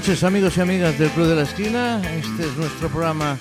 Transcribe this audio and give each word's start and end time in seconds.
noches 0.00 0.24
amigos 0.24 0.56
y 0.56 0.62
amigas 0.62 0.98
del 0.98 1.10
Club 1.10 1.26
de 1.26 1.34
la 1.34 1.42
Esquina. 1.42 2.00
Este 2.16 2.46
es 2.46 2.56
nuestro 2.56 2.88
programa 2.88 3.36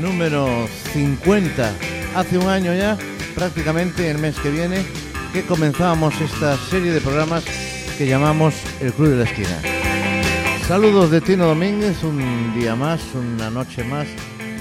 número 0.00 0.66
50. 0.94 1.70
Hace 2.16 2.38
un 2.38 2.48
año 2.48 2.72
ya, 2.72 2.96
prácticamente 3.34 4.10
el 4.10 4.16
mes 4.16 4.34
que 4.38 4.50
viene, 4.50 4.86
que 5.34 5.44
comenzábamos 5.44 6.18
esta 6.18 6.56
serie 6.70 6.92
de 6.92 7.02
programas 7.02 7.44
que 7.98 8.06
llamamos 8.06 8.54
El 8.80 8.94
Club 8.94 9.10
de 9.10 9.16
la 9.16 9.24
Esquina. 9.24 9.60
Saludos 10.66 11.10
de 11.10 11.20
Tino 11.20 11.44
Domínguez, 11.44 12.02
un 12.02 12.58
día 12.58 12.74
más, 12.74 13.02
una 13.14 13.50
noche 13.50 13.84
más, 13.84 14.06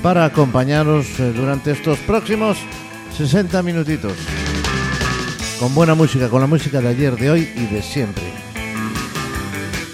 para 0.04 0.26
acompañaros 0.26 1.18
eh, 1.18 1.32
durante 1.32 1.72
estos 1.72 1.98
próximos 2.00 2.58
60 3.18 3.64
minutitos. 3.64 4.18
Con 5.62 5.74
buena 5.74 5.96
música, 5.96 6.28
con 6.28 6.42
la 6.42 6.48
música 6.48 6.82
de 6.82 6.90
ayer, 6.90 7.16
de 7.16 7.32
hoy 7.32 7.50
y 7.56 7.74
de 7.74 7.82
siempre. 7.82 8.37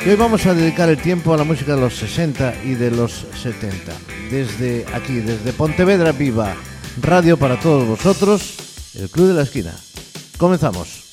Y 0.06 0.10
hoy 0.10 0.16
vamos 0.18 0.46
a 0.46 0.54
dedicar 0.54 0.90
el 0.90 0.98
tiempo 0.98 1.34
a 1.34 1.38
la 1.38 1.46
música 1.46 1.76
de 1.76 1.82
los 1.82 1.96
60 1.96 2.66
y 2.66 2.74
de 2.74 2.92
los 2.92 3.26
70. 3.42 3.94
Desde 4.30 4.86
aquí, 4.94 5.22
desde 5.22 5.54
Pontevedra 5.54 6.12
Viva, 6.12 6.56
radio 7.02 7.38
para 7.38 7.58
todos 7.58 7.88
vosotros, 7.88 8.92
el 8.96 9.10
Club 9.10 9.28
de 9.28 9.34
la 9.34 9.44
Esquina. 9.44 9.74
Comenzamos. 10.38 11.06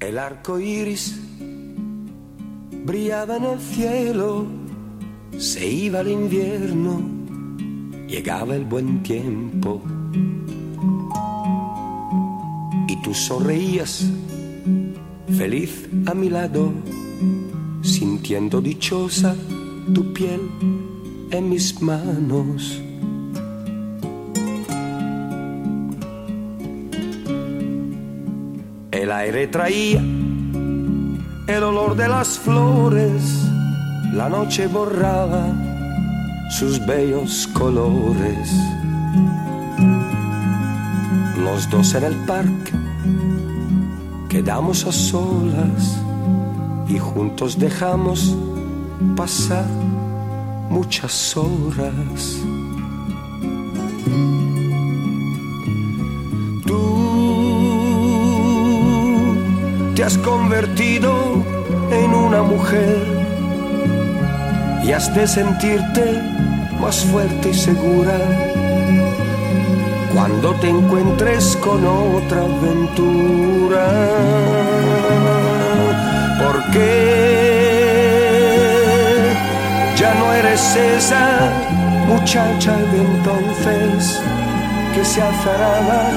El 0.00 0.18
arco 0.18 0.58
iris 0.58 1.18
brillaba 2.86 3.36
en 3.36 3.44
el 3.44 3.60
cielo, 3.60 4.46
se 5.38 5.66
iba 5.66 6.00
el 6.00 6.08
invierno, 6.08 7.00
llegaba 8.06 8.54
el 8.54 8.64
buen 8.64 9.02
tiempo. 9.02 9.82
Y 12.88 13.02
tú 13.02 13.14
sonreías, 13.14 14.10
feliz 15.36 15.88
a 16.06 16.14
mi 16.14 16.28
lado, 16.28 16.72
sintiendo 17.82 18.60
dichosa 18.60 19.34
tu 19.94 20.12
piel 20.12 20.40
en 21.30 21.48
mis 21.48 21.80
manos. 21.82 22.80
El 28.92 29.10
aire 29.10 29.48
traía 29.48 30.00
el 31.48 31.62
olor 31.64 31.96
de 31.96 32.08
las 32.08 32.38
flores, 32.38 33.41
la 34.12 34.28
noche 34.28 34.66
borraba 34.66 35.46
sus 36.50 36.84
bellos 36.84 37.48
colores. 37.54 38.50
Los 41.38 41.68
dos 41.70 41.94
en 41.94 42.04
el 42.04 42.14
parque 42.26 42.72
quedamos 44.28 44.86
a 44.86 44.92
solas 44.92 45.98
y 46.88 46.98
juntos 46.98 47.58
dejamos 47.58 48.36
pasar 49.16 49.66
muchas 50.68 51.36
horas. 51.36 52.38
Tú 56.66 56.80
te 59.94 60.04
has 60.04 60.18
convertido 60.18 61.42
en 61.90 62.14
una 62.14 62.42
mujer 62.42 63.21
y 64.84 64.92
has 64.92 65.14
de 65.14 65.26
sentirte 65.26 66.20
más 66.80 67.04
fuerte 67.04 67.50
y 67.50 67.54
segura 67.54 68.18
cuando 70.12 70.54
te 70.56 70.68
encuentres 70.68 71.56
con 71.56 71.86
otra 71.86 72.40
aventura. 72.42 73.86
Porque 76.38 76.88
ya 79.96 80.14
no 80.14 80.32
eres 80.34 80.76
esa 80.76 81.50
muchacha 82.08 82.76
de 82.76 82.98
entonces 83.00 84.20
que 84.94 85.04
se 85.04 85.22
azaraba 85.22 86.10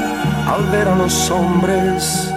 al 0.53 0.63
ver 0.71 0.87
a 0.87 0.95
los 0.95 1.29
hombres 1.29 2.31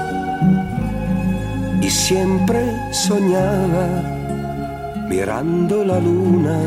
y 1.81 1.91
siempre 1.91 2.61
soñaba 2.93 4.18
mirando 5.09 5.85
la 5.85 5.99
luna. 5.99 6.59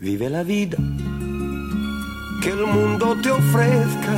Vive 0.00 0.30
la 0.30 0.42
vida 0.42 0.78
que 2.42 2.50
el 2.50 2.66
mundo 2.66 3.16
te 3.22 3.30
ofrezca 3.30 4.16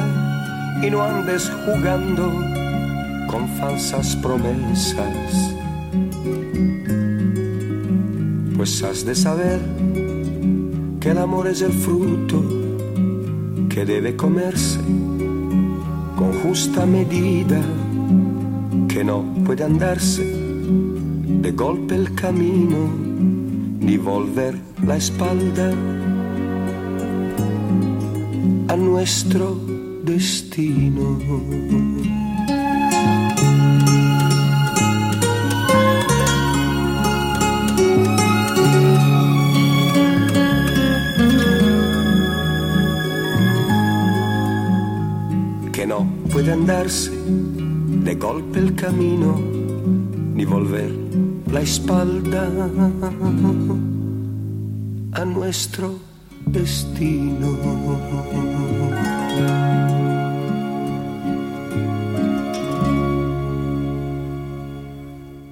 y 0.83 0.91
no 0.91 1.03
andes 1.03 1.51
jugando 1.65 2.33
con 3.29 3.49
falsas 3.59 4.17
promesas. 4.17 5.55
Pues 8.57 8.83
has 8.83 9.05
de 9.05 9.15
saber 9.15 9.61
que 11.01 11.11
el 11.11 11.19
amor 11.19 11.49
es 11.49 11.63
el 11.63 11.73
fruto 11.73 12.43
que 13.69 13.85
debe 13.85 14.17
comerse 14.17 14.81
con 16.17 16.33
justa 16.43 16.85
medida, 16.85 17.63
que 18.93 19.05
no 19.05 19.23
puede 19.47 19.63
andarse 19.63 20.25
de 20.25 21.53
golpe 21.53 21.95
el 21.95 22.13
camino, 22.15 22.91
ni 23.79 23.97
volver 23.97 24.57
la 24.85 24.97
espalda 24.97 25.71
a 28.69 28.77
nuestro 28.77 29.55
destino. 30.03 31.19
que 45.73 45.87
no 45.87 46.07
puede 46.33 46.53
andarse 46.53 47.13
de 48.05 48.15
golpe 48.15 48.59
el 48.59 48.75
camino 48.75 49.41
ni 50.35 50.45
volver 50.45 50.91
la 51.53 51.61
espalda 51.61 52.49
a 55.13 55.25
nuestro 55.25 55.99
destino. 56.47 57.57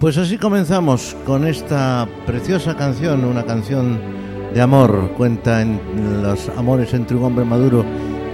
Pues 0.01 0.17
así 0.17 0.39
comenzamos 0.39 1.17
con 1.27 1.45
esta 1.45 2.09
preciosa 2.25 2.77
canción, 2.77 3.25
una 3.25 3.45
canción 3.45 3.99
de 4.55 4.61
amor, 4.61 5.13
cuenta 5.17 5.61
en 5.61 5.81
los 6.23 6.49
amores 6.51 6.95
entre 6.95 7.17
un 7.17 7.25
hombre 7.25 7.45
maduro 7.45 7.85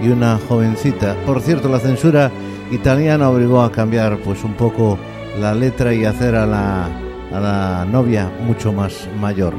y 0.01 0.09
una 0.09 0.39
jovencita. 0.47 1.15
Por 1.25 1.41
cierto, 1.41 1.67
la 1.67 1.79
censura 1.79 2.31
italiana 2.71 3.29
obligó 3.29 3.61
a 3.61 3.71
cambiar 3.71 4.17
pues 4.19 4.43
un 4.43 4.53
poco 4.53 4.97
la 5.39 5.53
letra 5.53 5.93
y 5.93 6.05
hacer 6.05 6.35
a 6.35 6.45
la, 6.45 6.85
a 7.33 7.39
la 7.39 7.85
novia 7.85 8.31
mucho 8.45 8.71
más 8.71 9.07
mayor. 9.19 9.53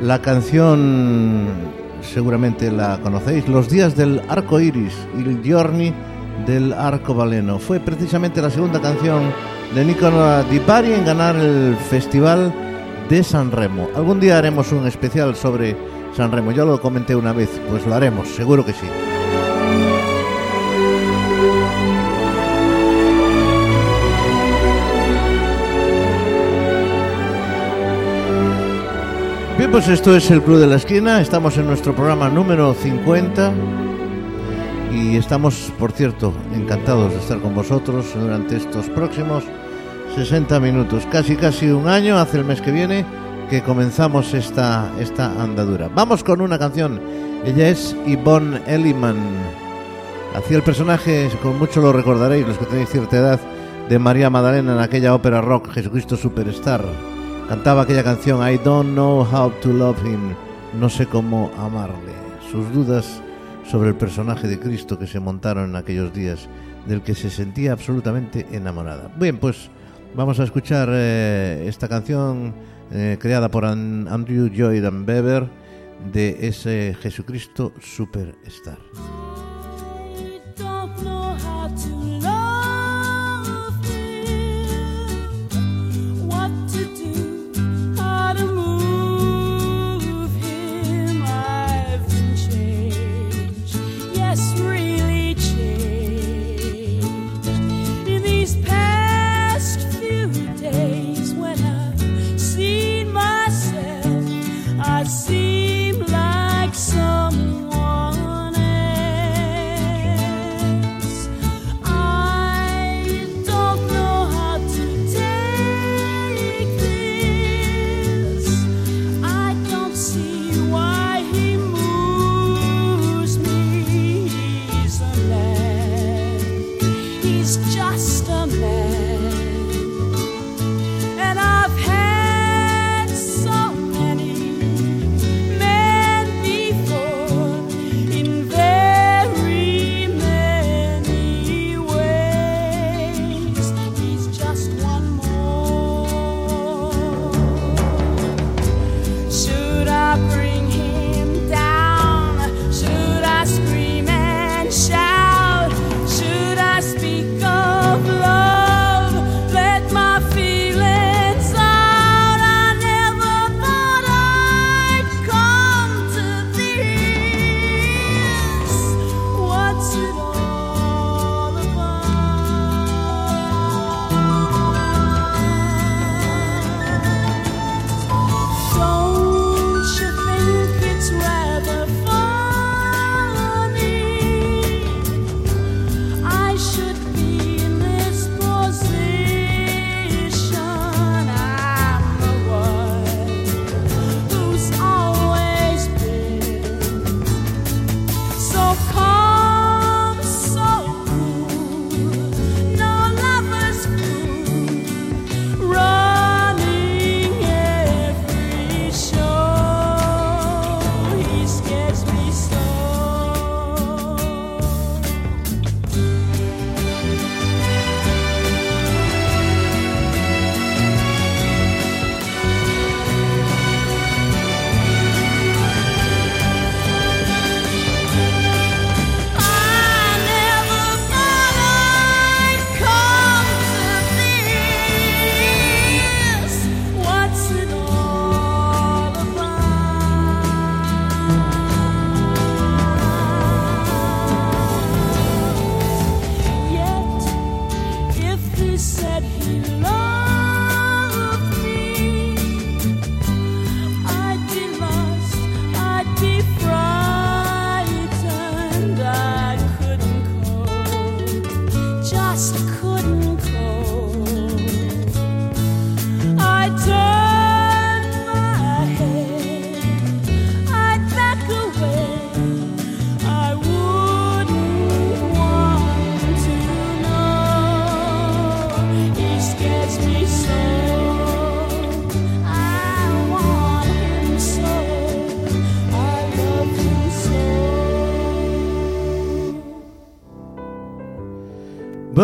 La 0.00 0.20
canción 0.20 1.48
seguramente 2.02 2.70
la 2.70 2.98
conocéis, 3.02 3.48
Los 3.48 3.68
días 3.68 3.96
del 3.96 4.20
arco 4.28 4.60
iris, 4.60 4.94
Il 5.18 5.42
giorni 5.42 5.92
del 6.46 6.72
arcobaleno. 6.72 7.58
Fue 7.58 7.80
precisamente 7.80 8.40
la 8.40 8.50
segunda 8.50 8.80
canción 8.80 9.22
de 9.74 9.84
Nicola 9.84 10.42
Di 10.50 10.58
Bari 10.58 10.92
en 10.92 11.04
ganar 11.04 11.36
el 11.36 11.76
festival 11.76 12.52
de 13.08 13.22
San 13.22 13.52
Remo. 13.52 13.88
Algún 13.94 14.20
día 14.20 14.38
haremos 14.38 14.72
un 14.72 14.86
especial 14.86 15.36
sobre 15.36 15.76
San 16.16 16.32
Remo. 16.32 16.52
Yo 16.52 16.64
lo 16.64 16.80
comenté 16.80 17.14
una 17.14 17.32
vez, 17.32 17.50
pues 17.68 17.86
lo 17.86 17.94
haremos, 17.94 18.28
seguro 18.28 18.64
que 18.64 18.72
sí. 18.72 18.86
Pues 29.70 29.86
esto 29.86 30.16
es 30.16 30.28
el 30.32 30.42
Club 30.42 30.58
de 30.58 30.66
la 30.66 30.76
Esquina. 30.76 31.20
Estamos 31.20 31.56
en 31.56 31.66
nuestro 31.66 31.94
programa 31.94 32.28
número 32.28 32.74
50. 32.74 33.52
Y 34.92 35.16
estamos, 35.16 35.72
por 35.78 35.92
cierto, 35.92 36.34
encantados 36.52 37.12
de 37.12 37.20
estar 37.20 37.38
con 37.38 37.54
vosotros 37.54 38.06
durante 38.18 38.56
estos 38.56 38.88
próximos 38.88 39.44
60 40.16 40.58
minutos. 40.58 41.06
Casi, 41.12 41.36
casi 41.36 41.70
un 41.70 41.86
año, 41.86 42.18
hace 42.18 42.38
el 42.38 42.44
mes 42.44 42.60
que 42.60 42.72
viene, 42.72 43.06
que 43.48 43.62
comenzamos 43.62 44.34
esta, 44.34 44.90
esta 44.98 45.40
andadura. 45.40 45.88
Vamos 45.94 46.24
con 46.24 46.40
una 46.40 46.58
canción. 46.58 47.00
Ella 47.44 47.68
es 47.68 47.96
Yvonne 48.08 48.60
Elliman. 48.66 49.18
Hacía 50.34 50.56
el 50.56 50.64
personaje, 50.64 51.30
con 51.44 51.60
mucho 51.60 51.80
lo 51.80 51.92
recordaréis, 51.92 52.44
los 52.44 52.58
que 52.58 52.66
tenéis 52.66 52.90
cierta 52.90 53.18
edad, 53.18 53.40
de 53.88 53.98
María 54.00 54.30
Magdalena 54.30 54.72
en 54.72 54.80
aquella 54.80 55.14
ópera 55.14 55.40
rock 55.40 55.70
Jesucristo 55.70 56.16
Superstar 56.16 56.82
Cantaba 57.50 57.82
aquella 57.82 58.04
canción 58.04 58.48
I 58.48 58.58
don't 58.58 58.92
know 58.92 59.22
how 59.22 59.50
to 59.60 59.72
love 59.72 59.98
him, 60.06 60.36
no 60.78 60.88
sé 60.88 61.06
cómo 61.06 61.50
amarle. 61.58 62.12
Sus 62.48 62.72
dudas 62.72 63.20
sobre 63.68 63.88
el 63.88 63.96
personaje 63.96 64.46
de 64.46 64.60
Cristo 64.60 64.96
que 64.96 65.08
se 65.08 65.18
montaron 65.18 65.70
en 65.70 65.74
aquellos 65.74 66.14
días, 66.14 66.48
del 66.86 67.02
que 67.02 67.16
se 67.16 67.28
sentía 67.28 67.72
absolutamente 67.72 68.46
enamorada. 68.52 69.10
Bien, 69.16 69.36
pues 69.38 69.68
vamos 70.14 70.38
a 70.38 70.44
escuchar 70.44 70.90
eh, 70.92 71.64
esta 71.66 71.88
canción 71.88 72.54
eh, 72.92 73.18
creada 73.20 73.50
por 73.50 73.64
Andrew 73.64 74.46
Lloyd 74.46 74.84
and 74.84 75.04
Beber 75.04 75.48
de 76.12 76.46
ese 76.46 76.96
Jesucristo 77.02 77.72
Superstar. 77.80 78.78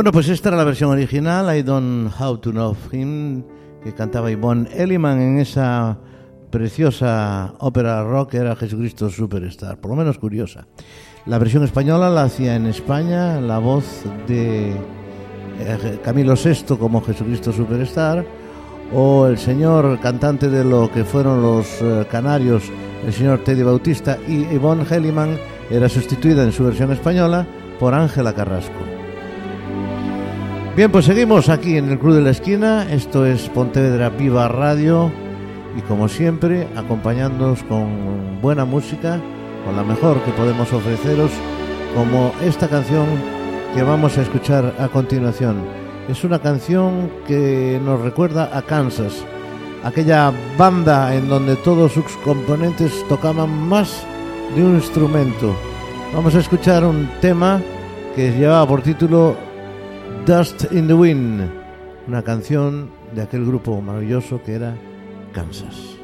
Bueno, 0.07 0.19
pues 0.19 0.29
esta 0.29 0.51
era 0.51 0.59
la 0.59 0.63
versión 0.63 0.91
original, 0.91 1.59
I 1.59 1.65
Don't 1.65 2.13
How 2.17 2.39
to 2.39 2.53
Know 2.53 2.77
Him, 2.93 3.43
que 3.83 3.93
cantaba 3.93 4.31
Yvonne 4.31 4.69
Elliman 4.73 5.21
en 5.21 5.41
esa 5.41 5.99
preciosa 6.49 7.55
ópera 7.59 8.05
rock 8.05 8.31
que 8.31 8.37
era 8.37 8.55
Jesucristo 8.55 9.11
Superstar, 9.11 9.81
por 9.81 9.91
lo 9.91 9.97
menos 9.97 10.19
curiosa. 10.19 10.69
La 11.25 11.41
versión 11.41 11.65
española 11.65 12.09
la 12.09 12.23
hacía 12.23 12.55
en 12.55 12.67
España 12.67 13.41
la 13.41 13.59
voz 13.59 14.05
de 14.29 14.77
eh, 15.59 15.99
Camilo 16.05 16.35
VI 16.37 16.77
como 16.79 17.03
Jesucristo 17.03 17.53
Superstar 17.53 18.25
o 18.95 19.27
el 19.27 19.39
señor 19.39 19.99
cantante 19.99 20.49
de 20.49 20.63
lo 20.63 20.89
que 20.89 21.03
fueron 21.03 21.43
los 21.43 21.83
eh, 21.83 22.07
canarios, 22.09 22.63
el 23.05 23.13
señor 23.13 23.43
Teddy 23.43 23.65
Bautista 23.65 24.19
y 24.29 24.45
Yvonne 24.55 24.85
Helliman 24.89 25.37
era 25.69 25.89
sustituida 25.89 26.45
en 26.45 26.53
su 26.53 26.63
versión 26.63 26.93
española 26.93 27.45
por 27.81 27.93
Ángela 27.93 28.33
Carrasco. 28.33 28.96
Bien, 30.77 30.93
pues 30.93 31.07
seguimos 31.07 31.49
aquí 31.49 31.79
en 31.79 31.89
el 31.89 31.99
Club 31.99 32.17
de 32.17 32.21
la 32.21 32.33
Esquina. 32.33 32.87
Esto 32.93 33.25
es 33.25 33.49
Pontevedra 33.49 34.11
Viva 34.11 34.47
Radio. 34.47 35.11
Y 35.75 35.81
como 35.81 36.07
siempre, 36.07 36.69
acompañándonos 36.77 37.63
con 37.63 38.43
buena 38.43 38.67
música, 38.67 39.19
con 39.65 39.75
la 39.75 39.83
mejor 39.83 40.21
que 40.21 40.33
podemos 40.33 40.71
ofreceros, 40.75 41.31
como 41.95 42.31
esta 42.43 42.69
canción 42.69 43.07
que 43.75 43.83
vamos 43.83 44.19
a 44.19 44.21
escuchar 44.21 44.75
a 44.79 44.89
continuación. 44.89 45.63
Es 46.11 46.25
una 46.25 46.41
canción 46.41 47.11
que 47.27 47.81
nos 47.83 48.03
recuerda 48.03 48.55
a 48.55 48.61
Kansas, 48.61 49.25
aquella 49.83 50.31
banda 50.59 51.15
en 51.15 51.31
donde 51.31 51.57
todos 51.57 51.93
sus 51.93 52.05
componentes 52.23 52.93
tocaban 53.09 53.49
más 53.67 54.05
de 54.55 54.63
un 54.63 54.75
instrumento. 54.75 55.57
Vamos 56.15 56.35
a 56.35 56.41
escuchar 56.41 56.85
un 56.85 57.09
tema 57.23 57.63
que 58.15 58.31
llevaba 58.33 58.69
por 58.69 58.83
título 58.83 59.46
Dust 60.27 60.73
in 60.73 60.89
the 60.89 60.95
Wind, 60.95 61.49
una 62.09 62.21
canción 62.21 62.91
de 63.15 63.23
aquel 63.23 63.47
grupo 63.47 63.81
maravilloso 63.81 64.43
que 64.43 64.55
era 64.55 64.77
Kansas. 65.33 65.96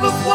before. 0.00 0.29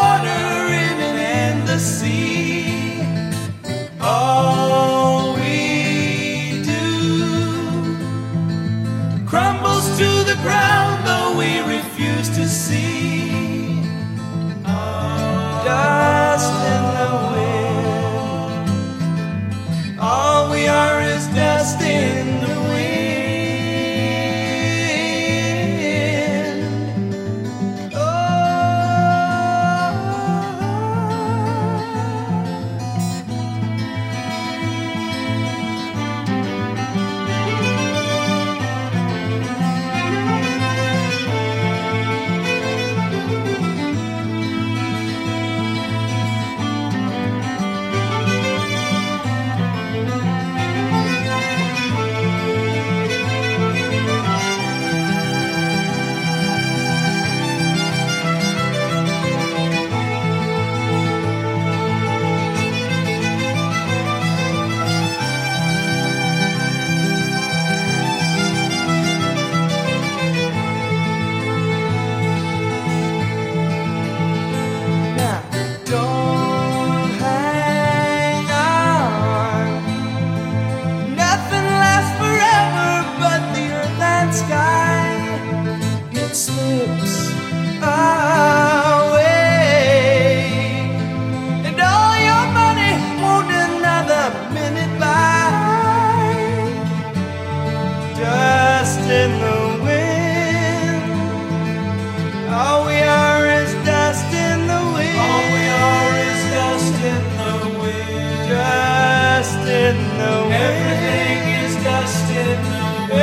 Everything 110.64 111.38
is 111.64 111.74
dust 111.84 112.28
in 112.30 112.58
the. 112.70 112.80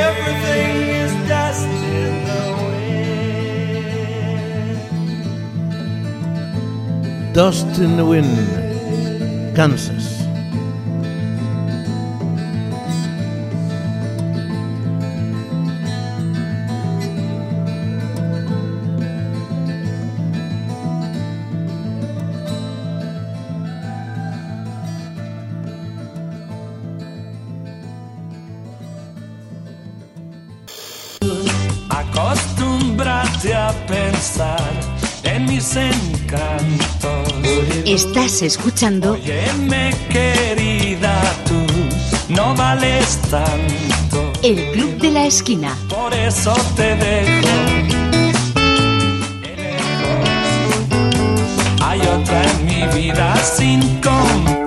Everything 0.08 0.72
is 1.02 1.12
dust 1.28 1.68
in 2.00 2.12
the 2.28 2.42
wind. 7.22 7.34
Dust 7.34 7.72
in 7.78 7.96
the 7.96 8.04
wind, 8.04 8.36
Kansas. 9.56 10.11
Estás 38.42 38.58
escuchando. 38.58 39.12
Óyeme, 39.12 39.94
querida, 40.10 41.22
tú 41.46 41.64
no 42.28 42.56
vales 42.56 43.20
tanto. 43.30 44.32
El 44.42 44.72
Club 44.72 44.98
de 44.98 45.10
la 45.12 45.26
Esquina. 45.26 45.76
Por 45.88 46.12
eso 46.12 46.52
te 46.74 46.96
dejo. 46.96 47.48
Hay 51.84 52.00
otra 52.00 52.42
en 52.42 52.64
mi 52.64 53.00
vida 53.00 53.36
sin 53.36 53.80
comprar. 54.00 54.61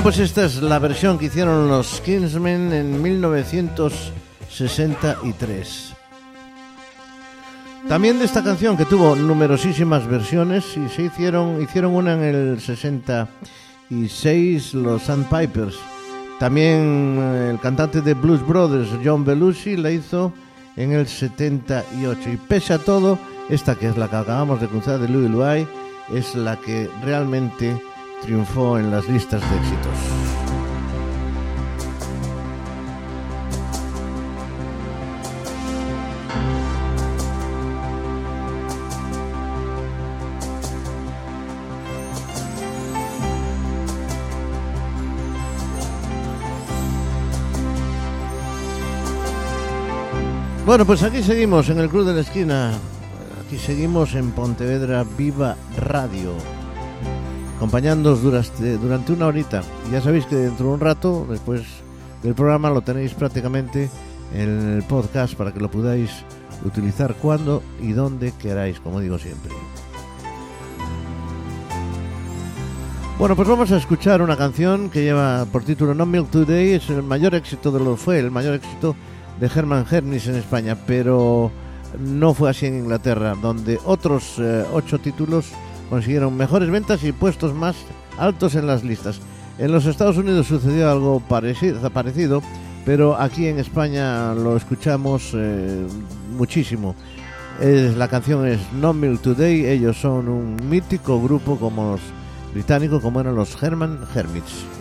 Bueno, 0.00 0.14
pues 0.14 0.30
esta 0.30 0.46
es 0.46 0.62
la 0.62 0.78
versión 0.78 1.18
que 1.18 1.26
hicieron 1.26 1.68
los 1.68 2.00
Kingsmen 2.00 2.72
en 2.72 3.02
1963. 3.02 5.92
También 7.86 8.18
de 8.18 8.24
esta 8.24 8.42
canción 8.42 8.78
que 8.78 8.86
tuvo 8.86 9.14
numerosísimas 9.14 10.06
versiones 10.06 10.64
y 10.78 10.88
se 10.88 11.02
hicieron 11.02 11.60
hicieron 11.60 11.94
una 11.94 12.14
en 12.14 12.22
el 12.22 12.58
66 12.62 14.72
los 14.72 15.02
Sandpipers. 15.02 15.76
También 16.38 17.18
eh, 17.20 17.50
el 17.50 17.60
cantante 17.60 18.00
de 18.00 18.14
Blues 18.14 18.40
Brothers 18.46 18.88
John 19.04 19.22
Belushi 19.22 19.76
la 19.76 19.90
hizo 19.90 20.32
en 20.76 20.92
el 20.92 21.08
78 21.08 22.30
y 22.30 22.38
pese 22.38 22.72
a 22.72 22.78
todo 22.78 23.18
esta 23.50 23.74
que 23.74 23.88
es 23.88 23.98
la 23.98 24.08
que 24.08 24.16
acabamos 24.16 24.62
de 24.62 24.68
cruzar 24.68 24.98
de 24.98 25.10
Louis 25.10 25.28
Louis 25.28 25.68
es 26.14 26.34
la 26.34 26.56
que 26.56 26.88
realmente 27.04 27.78
triunfó 28.22 28.78
en 28.78 28.90
las 28.90 29.08
listas 29.08 29.40
de 29.40 29.56
éxitos. 29.56 29.94
Bueno, 50.66 50.86
pues 50.86 51.02
aquí 51.02 51.22
seguimos 51.22 51.68
en 51.68 51.80
el 51.80 51.88
Club 51.88 52.06
de 52.06 52.14
la 52.14 52.20
Esquina. 52.20 52.72
Aquí 53.44 53.58
seguimos 53.58 54.14
en 54.14 54.30
Pontevedra 54.30 55.04
Viva 55.16 55.56
Radio 55.76 56.59
acompañándoos 57.60 58.22
durante, 58.22 58.78
durante 58.78 59.12
una 59.12 59.26
horita. 59.26 59.60
Ya 59.92 60.00
sabéis 60.00 60.24
que 60.24 60.34
dentro 60.34 60.68
de 60.68 60.72
un 60.72 60.80
rato, 60.80 61.26
después 61.28 61.60
del 62.22 62.34
programa, 62.34 62.70
lo 62.70 62.80
tenéis 62.80 63.12
prácticamente 63.12 63.90
en 64.32 64.76
el 64.76 64.82
podcast 64.84 65.34
para 65.34 65.52
que 65.52 65.60
lo 65.60 65.70
podáis 65.70 66.10
utilizar 66.64 67.14
cuando 67.16 67.62
y 67.82 67.92
donde 67.92 68.32
queráis, 68.32 68.80
como 68.80 68.98
digo 68.98 69.18
siempre. 69.18 69.52
Bueno, 73.18 73.36
pues 73.36 73.46
vamos 73.46 73.70
a 73.72 73.76
escuchar 73.76 74.22
una 74.22 74.38
canción 74.38 74.88
que 74.88 75.02
lleva 75.02 75.44
por 75.52 75.62
título 75.62 75.94
No 75.94 76.06
Milk 76.06 76.30
Today, 76.30 76.72
es 76.72 76.88
el 76.88 77.02
mayor 77.02 77.34
éxito 77.34 77.70
de 77.70 77.80
lo 77.80 77.98
fue, 77.98 78.20
el 78.20 78.30
mayor 78.30 78.54
éxito 78.54 78.96
de 79.38 79.50
Herman 79.54 79.84
Hernis 79.90 80.28
en 80.28 80.36
España, 80.36 80.78
pero 80.86 81.52
no 81.98 82.32
fue 82.32 82.48
así 82.48 82.64
en 82.64 82.78
Inglaterra, 82.78 83.34
donde 83.34 83.78
otros 83.84 84.36
eh, 84.38 84.64
ocho 84.72 84.98
títulos 84.98 85.52
consiguieron 85.90 86.36
mejores 86.36 86.70
ventas 86.70 87.04
y 87.04 87.12
puestos 87.12 87.52
más 87.52 87.76
altos 88.16 88.54
en 88.54 88.66
las 88.66 88.84
listas. 88.84 89.20
En 89.58 89.72
los 89.72 89.84
Estados 89.84 90.16
Unidos 90.16 90.46
sucedió 90.46 90.90
algo 90.90 91.20
parecido, 91.20 92.42
pero 92.86 93.20
aquí 93.20 93.46
en 93.46 93.58
España 93.58 94.32
lo 94.32 94.56
escuchamos 94.56 95.32
eh, 95.34 95.86
muchísimo. 96.34 96.94
la 97.60 98.08
canción 98.08 98.46
es 98.46 98.60
No 98.72 98.94
Milk 98.94 99.20
Today, 99.20 99.66
ellos 99.66 99.98
son 99.98 100.28
un 100.28 100.56
mítico 100.70 101.20
grupo 101.20 101.56
como 101.58 101.92
los 101.92 102.00
británicos, 102.54 103.02
como 103.02 103.20
eran 103.20 103.34
los 103.34 103.62
Herman 103.62 103.98
Hermits. 104.14 104.79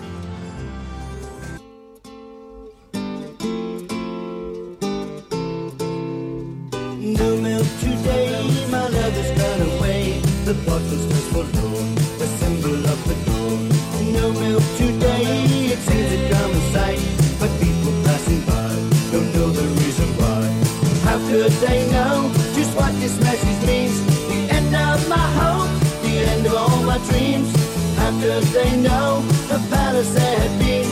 They 28.53 28.75
know 28.77 29.21
the 29.47 29.59
palace 29.69 30.13
they 30.13 30.35
had 30.35 30.59
been 30.59 30.89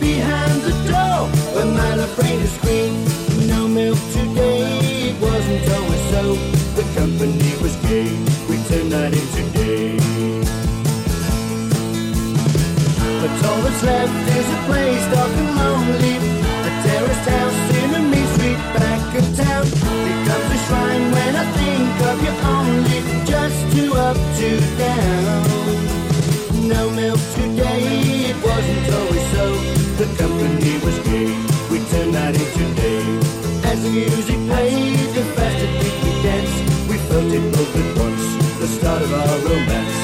behind 0.00 0.60
the 0.62 0.72
door 0.88 1.28
where 1.54 1.66
man 1.66 1.98
afraid 2.00 2.38
to 2.40 2.46
scream. 2.46 2.94
No 3.48 3.68
milk 3.68 3.98
today, 4.12 5.10
it 5.10 5.20
wasn't 5.20 5.68
always 5.76 6.04
so. 6.10 6.34
The 6.78 6.84
company 6.98 7.52
was 7.62 7.76
gay, 7.86 8.10
we 8.48 8.56
turned 8.68 8.90
night 8.90 9.12
into 9.12 9.42
day. 9.52 9.96
But 13.20 13.46
all 13.48 13.60
that's 13.62 13.82
left 13.82 14.28
is 14.38 14.48
a 14.56 14.60
place 14.66 15.04
dark 15.12 15.43
up, 24.42 24.78
down 24.78 25.54
no 26.66 26.90
milk 26.90 27.20
today. 27.34 28.30
It 28.30 28.36
wasn't 28.42 28.86
always 28.98 29.26
so. 29.34 29.46
The 30.00 30.06
company 30.16 30.78
was 30.84 30.98
gay. 31.00 31.30
We 31.70 31.78
turned 31.90 32.12
night 32.12 32.34
into 32.34 32.74
day. 32.74 33.04
As 33.70 33.82
the 33.82 33.90
music 33.90 34.38
played, 34.48 35.08
the 35.14 35.24
faster 35.36 35.70
did 35.80 35.94
we 36.04 36.10
dance. 36.22 36.54
We 36.88 36.96
felt 37.08 37.30
it 37.38 37.44
both 37.52 37.76
at 37.82 37.90
once. 37.98 38.24
The 38.60 38.66
start 38.66 39.02
of 39.02 39.12
our 39.12 39.38
romance. 39.48 39.98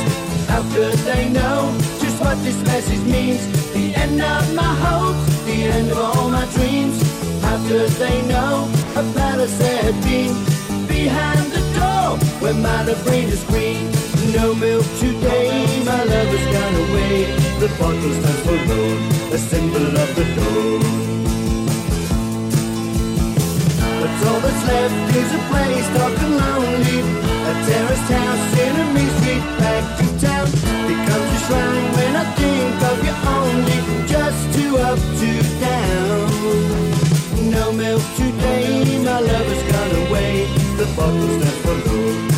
How 0.48 0.62
could 0.74 0.98
they 1.10 1.28
know 1.30 1.74
just 1.98 2.20
what 2.20 2.36
this 2.44 2.60
message 2.64 3.04
means? 3.16 3.42
The 3.72 3.94
end 3.94 4.20
of 4.20 4.54
my 4.54 4.74
hopes, 4.84 5.44
the 5.44 5.58
end 5.76 5.90
of 5.90 5.98
all 5.98 6.28
my 6.30 6.46
dreams. 6.56 6.96
How 7.42 7.56
could 7.68 7.90
they 8.04 8.22
know 8.28 8.70
a 9.00 9.02
palace 9.14 9.58
had 9.58 9.94
been 10.04 10.34
behind 10.86 11.46
the 11.56 11.62
door 11.78 12.18
where 12.42 12.54
my 12.54 12.84
brain 13.04 13.28
is 13.28 13.42
green? 13.44 14.09
No 14.32 14.54
milk 14.54 14.84
today. 14.98 15.82
My 15.84 16.02
love 16.04 16.30
has 16.34 16.46
gone 16.54 16.76
away. 16.84 17.24
The 17.58 17.68
bottle 17.78 18.12
stands 18.18 18.40
for 18.46 18.58
loan, 18.70 18.98
a 19.32 19.38
symbol 19.38 19.86
of 20.02 20.10
the 20.14 20.24
dawn. 20.36 20.82
But 24.00 24.12
all 24.28 24.40
that's 24.40 24.62
left 24.66 25.16
is 25.16 25.30
a 25.34 25.42
place 25.50 25.88
dark 25.96 26.18
and 26.26 26.36
lonely. 26.36 26.98
A 27.50 27.52
terraced 27.66 28.10
house 28.10 28.46
in 28.64 28.72
a 28.82 28.86
mean 28.94 29.10
street 29.18 29.44
back 29.58 29.84
to 29.98 30.06
town. 30.24 30.46
Becomes 30.86 31.30
a 31.36 31.40
shrine 31.46 31.86
when 31.96 32.12
I 32.16 32.24
think 32.38 32.76
of 32.90 32.96
you 33.06 33.14
only. 33.38 33.78
Just 34.06 34.40
two 34.54 34.76
up, 34.78 34.98
two 35.18 35.40
down. 35.60 37.50
No 37.50 37.72
milk 37.72 38.02
today. 38.16 39.02
My 39.04 39.18
love 39.20 39.46
has 39.52 39.62
gone 39.72 39.94
away. 40.06 40.46
The 40.76 40.86
bottle 40.96 41.28
stands 41.36 41.58
for 41.64 41.76
loan, 41.88 42.29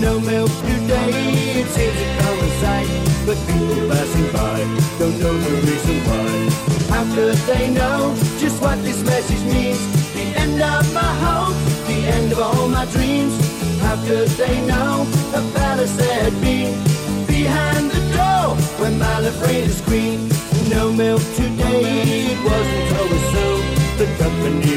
no 0.00 0.18
milk 0.18 0.50
today. 0.64 1.12
It 1.60 1.68
seems 1.68 1.98
a 2.00 2.08
common 2.22 2.50
sight, 2.62 2.88
but 3.26 3.36
people 3.46 3.88
passing 3.88 4.32
by 4.32 4.58
don't 4.98 5.18
know 5.20 5.36
the 5.36 5.50
reason 5.68 5.96
why. 6.08 6.30
How 6.88 7.04
could 7.14 7.36
they 7.50 7.70
know 7.70 8.14
just 8.38 8.60
what 8.62 8.82
this 8.82 9.02
message 9.04 9.44
means? 9.52 9.80
The 10.14 10.26
end 10.40 10.60
of 10.62 10.84
my 10.94 11.12
hope, 11.24 11.56
the 11.86 12.00
end 12.16 12.32
of 12.32 12.40
all 12.40 12.68
my 12.68 12.86
dreams. 12.86 13.34
How 13.80 13.96
could 14.06 14.28
they 14.40 14.64
know 14.66 15.06
a 15.34 15.42
palace 15.58 15.96
had 16.00 16.32
been 16.40 16.72
behind 17.26 17.90
the 17.90 18.02
door 18.16 18.56
when 18.80 18.98
my 18.98 19.20
afraid 19.20 19.64
to 19.64 19.70
scream? 19.70 20.28
No 20.70 20.92
milk 20.92 21.22
today, 21.36 22.32
it 22.32 22.40
wasn't 22.42 22.88
always 22.98 23.26
so. 23.34 23.46
The 24.00 24.06
company 24.16 24.69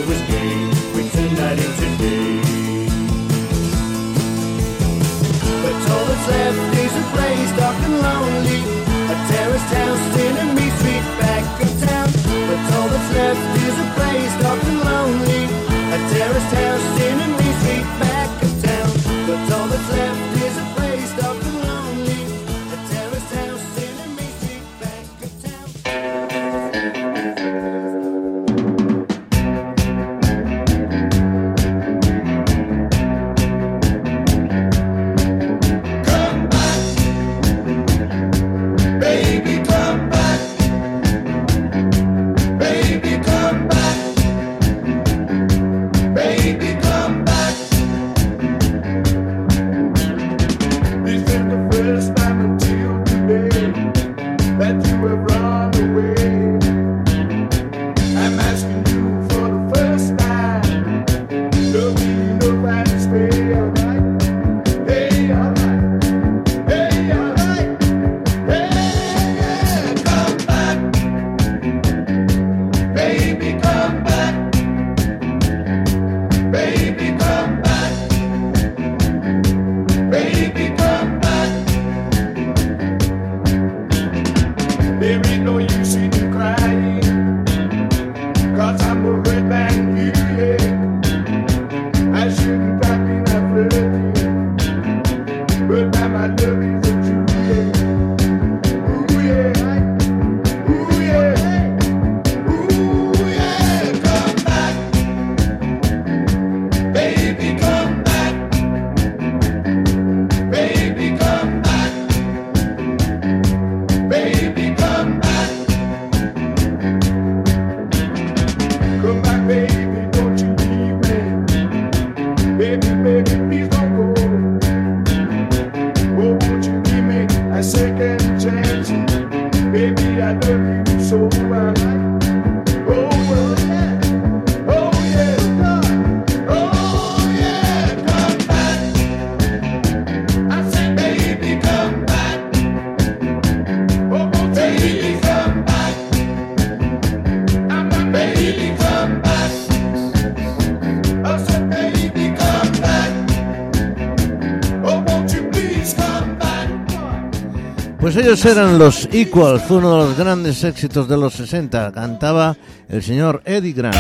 Eran 158.46 158.78
los 158.78 159.08
Equals, 159.14 159.72
uno 159.72 159.92
de 159.92 159.98
los 160.04 160.18
grandes 160.18 160.64
éxitos 160.66 161.08
de 161.08 161.16
los 161.16 161.34
60. 161.34 161.94
Cantaba 161.94 162.58
el 162.90 163.02
señor 163.02 163.42
Eddie 163.46 163.72
Grant. 163.72 163.96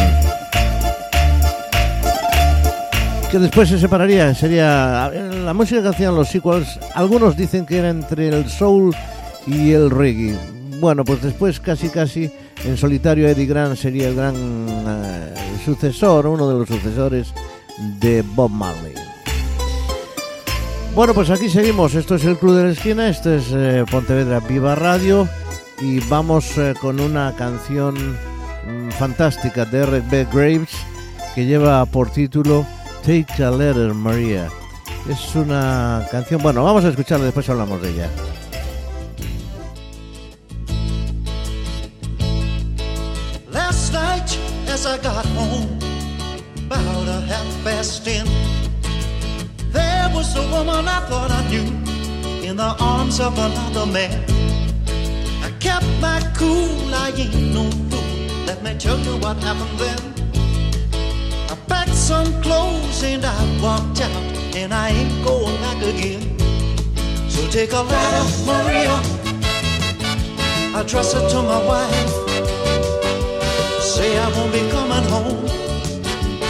Que 3.31 3.39
después 3.39 3.69
se 3.69 3.79
separaría, 3.79 4.35
sería 4.35 5.09
la 5.09 5.53
música 5.53 5.81
que 5.81 5.87
hacían 5.87 6.15
los 6.15 6.35
Equals. 6.35 6.77
Algunos 6.93 7.37
dicen 7.37 7.65
que 7.65 7.77
era 7.77 7.89
entre 7.89 8.27
el 8.27 8.49
soul 8.49 8.93
y 9.47 9.71
el 9.71 9.89
reggae. 9.89 10.37
Bueno, 10.79 11.05
pues 11.05 11.21
después 11.21 11.61
casi 11.61 11.87
casi 11.87 12.29
en 12.65 12.75
solitario 12.75 13.29
Eddie 13.29 13.45
Grant 13.45 13.77
sería 13.77 14.09
el 14.09 14.15
gran 14.15 14.35
eh, 14.37 15.33
sucesor, 15.63 16.27
uno 16.27 16.49
de 16.49 16.59
los 16.59 16.67
sucesores 16.67 17.33
de 17.99 18.21
Bob 18.35 18.51
Marley. 18.51 18.92
Bueno, 20.95 21.15
pues 21.15 21.31
aquí 21.31 21.49
seguimos. 21.49 21.95
Esto 21.95 22.15
es 22.15 22.25
el 22.25 22.37
Club 22.37 22.55
de 22.55 22.63
la 22.65 22.71
Esquina, 22.71 23.09
esto 23.09 23.33
es 23.33 23.45
eh, 23.51 23.83
Pontevedra 23.89 24.39
Viva 24.39 24.75
Radio 24.75 25.27
y 25.81 25.99
vamos 26.01 26.55
eh, 26.59 26.75
con 26.79 26.99
una 26.99 27.33
canción 27.35 27.95
mm, 28.11 28.91
fantástica 28.91 29.65
de 29.65 29.79
R.B. 29.79 30.27
Graves 30.31 30.69
que 31.33 31.45
lleva 31.45 31.83
por 31.87 32.11
título 32.11 32.63
Take 33.01 33.43
a 33.43 33.49
Letter 33.49 33.95
Maria. 33.95 34.49
Es 35.09 35.33
una 35.35 36.07
canción, 36.11 36.43
bueno, 36.43 36.63
vamos 36.63 36.85
a 36.85 36.89
escucharla, 36.89 37.25
después 37.25 37.49
hablamos 37.49 37.81
de 37.81 37.89
ella. 37.89 38.09
There 50.33 50.41
was 50.41 50.51
a 50.51 50.57
woman 50.57 50.87
I 50.87 50.99
thought 51.07 51.29
I 51.29 51.47
knew 51.47 51.67
in 52.47 52.57
the 52.57 52.75
arms 52.79 53.19
of 53.19 53.37
another 53.37 53.85
man. 53.85 54.23
I 55.43 55.51
kept 55.59 55.85
my 56.01 56.21
cool, 56.35 56.93
I 56.93 57.11
ain't 57.15 57.53
no 57.53 57.69
fool. 57.89 58.45
Let 58.47 58.63
me 58.63 58.75
tell 58.79 58.97
you 58.99 59.17
what 59.17 59.37
happened 59.43 59.77
then. 59.77 59.99
I 61.51 61.55
packed 61.67 61.93
some 61.93 62.41
clothes 62.41 63.03
and 63.03 63.23
I 63.23 63.61
walked 63.61 64.01
out, 64.01 64.55
and 64.55 64.73
I 64.73 64.89
ain't 64.89 65.23
going 65.23 65.55
back 65.61 65.77
again. 65.83 66.23
So 67.29 67.47
take 67.49 67.73
a 67.73 67.81
letter, 67.81 68.25
Maria. 68.47 68.97
Address 70.75 71.13
it 71.13 71.29
to 71.29 71.41
my 71.43 71.61
wife. 71.63 72.13
Say 73.81 74.17
I 74.17 74.27
won't 74.35 74.51
be 74.51 74.61
coming 74.71 75.05
home. 75.13 75.45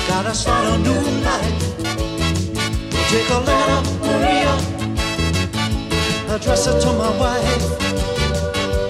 Gotta 0.08 0.34
start 0.34 0.66
a 0.68 0.78
new 0.78 1.02
life. 1.26 1.73
Take 3.14 3.30
a 3.30 3.40
letter, 3.42 3.82
Maria, 4.02 4.54
address 6.34 6.66
it 6.66 6.82
to 6.82 6.92
my 6.94 7.12
wife. 7.20 7.64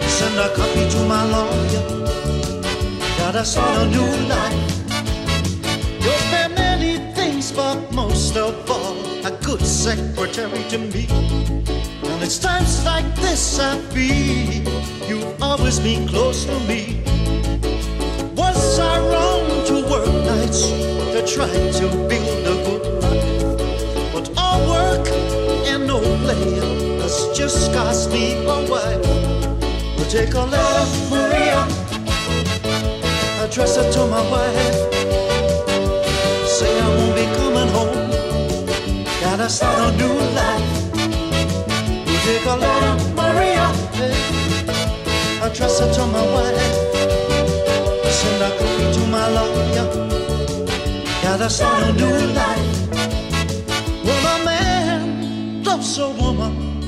Send 0.07 0.39
a 0.39 0.47
copy 0.55 0.89
to 0.91 0.99
my 1.09 1.25
lawyer. 1.25 1.83
Gotta 3.17 3.43
start 3.43 3.81
a 3.81 3.85
new 3.89 4.09
life. 4.29 4.71
You've 5.99 6.27
been 6.31 6.53
many 6.55 6.99
things, 7.13 7.51
but 7.51 7.91
most 7.91 8.37
of 8.37 8.55
all, 8.71 8.95
a 9.25 9.31
good 9.43 9.59
secretary 9.59 10.63
to 10.69 10.77
me. 10.77 11.05
And 12.03 12.23
it's 12.23 12.39
times 12.39 12.85
like 12.85 13.05
this 13.17 13.59
I 13.59 13.77
feel 13.91 14.63
you've 15.05 15.43
always 15.43 15.81
been 15.81 16.07
close 16.07 16.45
to 16.45 16.57
me. 16.61 17.03
Was 18.37 18.79
I 18.79 18.99
wrong 18.99 19.65
to 19.65 19.83
work 19.91 20.07
nights 20.07 20.71
to 21.11 21.21
try 21.27 21.51
to 21.51 21.87
build 22.07 22.47
a 22.47 22.52
has 26.27 27.37
just 27.37 27.73
cost 27.73 28.11
me 28.11 28.33
a 28.45 28.55
while. 28.67 29.01
But 29.97 30.09
take 30.09 30.33
a 30.33 30.41
letter, 30.41 30.85
Maria, 31.09 31.67
address 33.43 33.77
it 33.77 33.91
to 33.93 34.07
my 34.07 34.21
wife. 34.31 34.75
Say 36.47 36.79
I 36.79 36.87
won't 36.95 37.15
be 37.15 37.25
coming 37.37 37.69
home, 37.75 37.93
gotta 39.21 39.49
start 39.49 39.93
a 39.93 39.97
new 39.97 40.13
life. 40.39 40.93
We'll 42.05 42.21
take 42.25 42.45
a 42.45 42.55
letter, 42.55 42.95
Maria, 43.15 43.67
address 45.43 45.81
it 45.81 45.93
to 45.93 46.05
my 46.07 46.23
wife. 46.33 46.73
Send 48.11 48.41
a 48.41 48.49
copy 48.57 48.85
to 48.95 49.01
my 49.07 49.27
lawyer, 49.35 49.87
gotta 51.21 51.49
start 51.49 51.83
a 51.83 51.93
new 51.93 52.33
life. 52.33 52.72
So, 55.83 56.11
woman, 56.11 56.79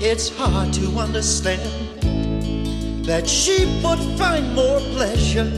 it's 0.00 0.30
hard 0.30 0.72
to 0.72 0.86
understand 0.98 1.60
that 3.04 3.28
she 3.28 3.66
would 3.84 3.98
find 4.18 4.54
more 4.54 4.80
pleasure 4.80 5.52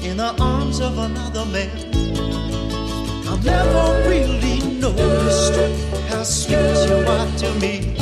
in 0.00 0.18
the 0.18 0.32
arms 0.40 0.80
of 0.80 0.96
another 0.96 1.44
man. 1.46 1.70
I've 3.26 3.44
never 3.44 4.08
really 4.08 4.60
noticed 4.78 5.56
how 6.08 6.22
sweet 6.22 6.86
you 6.86 7.04
are 7.04 7.30
to 7.38 7.52
me. 7.58 7.96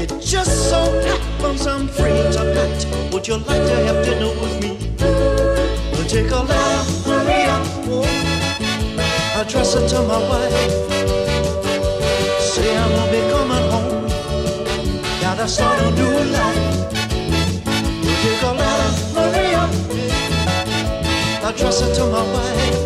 It 0.00 0.10
just 0.22 0.70
so 0.70 0.80
happens 1.02 1.66
I'm 1.66 1.88
free 1.88 2.22
tonight. 2.30 3.12
Would 3.12 3.26
you 3.26 3.38
like 3.38 3.66
to 3.66 3.76
have 3.86 4.04
dinner 4.04 4.28
with 4.40 4.62
me? 4.62 4.78
We'll 5.92 6.06
take 6.06 6.30
a 6.30 6.42
laugh, 6.44 7.06
Maria. 7.06 7.58
Oh, 7.90 8.04
address 9.34 9.74
it 9.74 9.88
to 9.88 10.00
my 10.02 10.18
wife 10.28 11.29
say 12.60 12.76
I 12.76 12.86
won't 12.94 13.10
be 13.12 13.20
coming 13.32 13.66
home. 13.72 14.06
Gotta 15.22 15.46
start 15.48 15.78
a 15.86 15.90
new 15.98 16.14
life. 16.36 16.64
You 18.04 18.12
take 18.22 18.42
a 18.50 18.52
letter, 18.60 18.92
Maria. 19.16 19.62
Address 21.48 21.78
it 21.86 21.92
to 21.98 22.04
my 22.14 22.24
wife. 22.34 22.76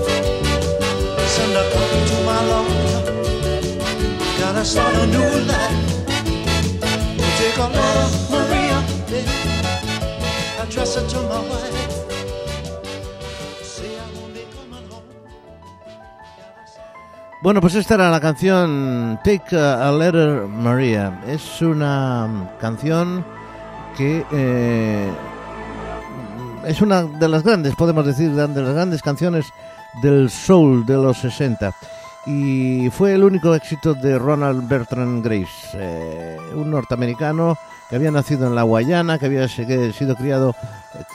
Send 1.34 1.54
a 1.60 1.64
copy 1.74 2.00
to 2.10 2.16
my 2.30 2.40
lawyer. 2.50 3.02
Gotta 4.40 4.64
start 4.64 4.94
a 5.02 5.06
new 5.16 5.30
life. 5.52 5.80
You 7.20 7.28
take 7.40 7.58
a 7.66 7.68
letter, 7.76 8.08
Maria. 8.34 8.78
Address 10.62 10.96
it 11.00 11.06
to 11.12 11.18
my 11.32 11.40
wife. 11.50 12.13
Bueno, 17.44 17.60
pues 17.60 17.74
esta 17.74 17.96
era 17.96 18.10
la 18.10 18.20
canción 18.22 19.20
Take 19.22 19.54
a 19.54 19.92
Letter 19.92 20.46
Maria. 20.48 21.20
Es 21.26 21.60
una 21.60 22.48
canción 22.58 23.22
que 23.98 24.24
eh, 24.32 25.10
es 26.64 26.80
una 26.80 27.02
de 27.02 27.28
las 27.28 27.42
grandes, 27.42 27.74
podemos 27.74 28.06
decir, 28.06 28.30
de 28.30 28.62
las 28.62 28.74
grandes 28.74 29.02
canciones 29.02 29.44
del 30.00 30.30
soul 30.30 30.86
de 30.86 30.94
los 30.94 31.18
60. 31.18 31.74
Y 32.24 32.88
fue 32.88 33.12
el 33.12 33.22
único 33.22 33.54
éxito 33.54 33.92
de 33.92 34.18
Ronald 34.18 34.66
Bertrand 34.66 35.22
Grace, 35.22 35.68
eh, 35.74 36.38
un 36.54 36.70
norteamericano 36.70 37.58
que 37.90 37.96
había 37.96 38.10
nacido 38.10 38.46
en 38.46 38.54
la 38.54 38.62
Guayana, 38.62 39.18
que 39.18 39.26
había 39.26 39.48
sido 39.48 40.16
criado 40.16 40.56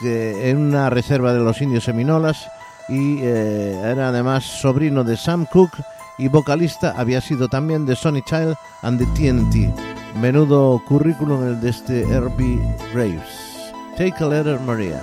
en 0.04 0.58
una 0.58 0.90
reserva 0.90 1.32
de 1.32 1.40
los 1.40 1.60
indios 1.60 1.82
seminolas 1.82 2.48
y 2.88 3.18
eh, 3.20 3.80
era 3.84 4.10
además 4.10 4.44
sobrino 4.44 5.02
de 5.02 5.16
Sam 5.16 5.44
Cooke 5.46 5.82
y 6.20 6.28
vocalista 6.28 6.94
había 6.96 7.20
sido 7.20 7.48
también 7.48 7.86
de 7.86 7.96
Sonny 7.96 8.22
Child 8.22 8.54
and 8.82 8.98
the 8.98 9.06
TNT. 9.06 9.74
Menudo 10.20 10.82
currículum 10.86 11.46
el 11.46 11.60
de 11.60 11.70
este 11.70 12.02
Herbie 12.02 12.60
Graves. 12.92 13.72
Take 13.96 14.22
a 14.22 14.28
letter, 14.28 14.60
Maria. 14.60 15.02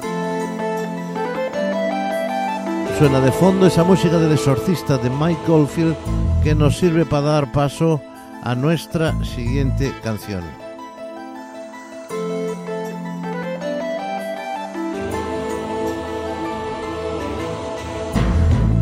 Suena 3.00 3.20
de 3.20 3.32
fondo 3.32 3.68
esa 3.68 3.84
música 3.84 4.18
del 4.18 4.32
exorcista 4.32 4.98
de 4.98 5.10
Mike 5.10 5.42
Goldfield 5.48 5.96
que 6.44 6.54
nos 6.54 6.78
sirve 6.78 7.06
para 7.06 7.28
dar 7.28 7.52
paso 7.52 8.02
a 8.44 8.54
nuestra 8.56 9.14
siguiente 9.24 9.94
canción. 10.04 10.67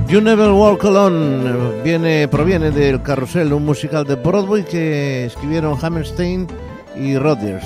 You 0.07 0.21
Never 0.21 0.51
Walk 0.51 0.85
Alone 0.85 1.81
viene, 1.83 2.27
proviene 2.27 2.69
del 2.69 3.01
Carrusel, 3.01 3.51
un 3.51 3.65
musical 3.65 4.05
de 4.05 4.15
Broadway 4.15 4.63
que 4.63 5.25
escribieron 5.25 5.77
Hammerstein 5.81 6.47
y 6.95 7.17
Rodgers. 7.17 7.65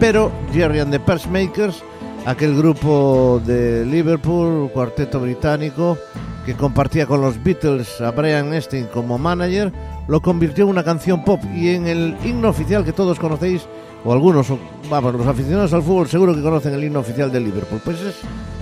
Pero 0.00 0.32
Jerry 0.52 0.80
and 0.80 0.90
the 0.90 1.28
Makers 1.30 1.82
aquel 2.26 2.56
grupo 2.56 3.40
de 3.46 3.86
Liverpool, 3.86 4.70
cuarteto 4.72 5.20
británico, 5.20 5.96
que 6.44 6.54
compartía 6.54 7.06
con 7.06 7.20
los 7.20 7.42
Beatles 7.42 8.00
a 8.00 8.10
Brian 8.10 8.52
Epstein 8.52 8.86
como 8.86 9.16
manager, 9.16 9.72
lo 10.08 10.20
convirtió 10.20 10.64
en 10.64 10.70
una 10.70 10.84
canción 10.84 11.24
pop 11.24 11.40
y 11.54 11.70
en 11.70 11.86
el 11.86 12.16
himno 12.24 12.48
oficial 12.48 12.84
que 12.84 12.92
todos 12.92 13.18
conocéis, 13.18 13.66
o 14.04 14.12
algunos, 14.12 14.48
vamos, 14.90 15.14
los 15.14 15.26
aficionados 15.26 15.72
al 15.72 15.82
fútbol 15.82 16.08
seguro 16.08 16.34
que 16.34 16.42
conocen 16.42 16.74
el 16.74 16.84
himno 16.84 17.00
oficial 17.00 17.30
de 17.30 17.40
Liverpool. 17.40 17.80
Pues 17.84 18.00
es 18.00 18.16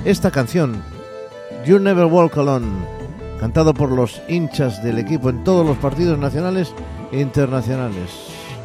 esta 0.04 0.30
canción, 0.30 0.82
You 1.64 1.78
Never 1.78 2.04
Walk 2.04 2.36
Alone, 2.36 2.95
cantado 3.38 3.74
por 3.74 3.90
los 3.90 4.22
hinchas 4.28 4.82
del 4.82 4.98
equipo 4.98 5.30
en 5.30 5.44
todos 5.44 5.66
los 5.66 5.76
partidos 5.78 6.18
nacionales 6.18 6.74
e 7.12 7.20
internacionales. 7.20 8.10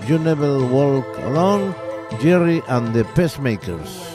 You 0.08 0.18
Never 0.20 0.62
Walk 0.72 1.06
Alone, 1.26 1.76
Jerry 2.22 2.62
and 2.68 2.94
the 2.94 3.04
Pacemakers. 3.16 4.12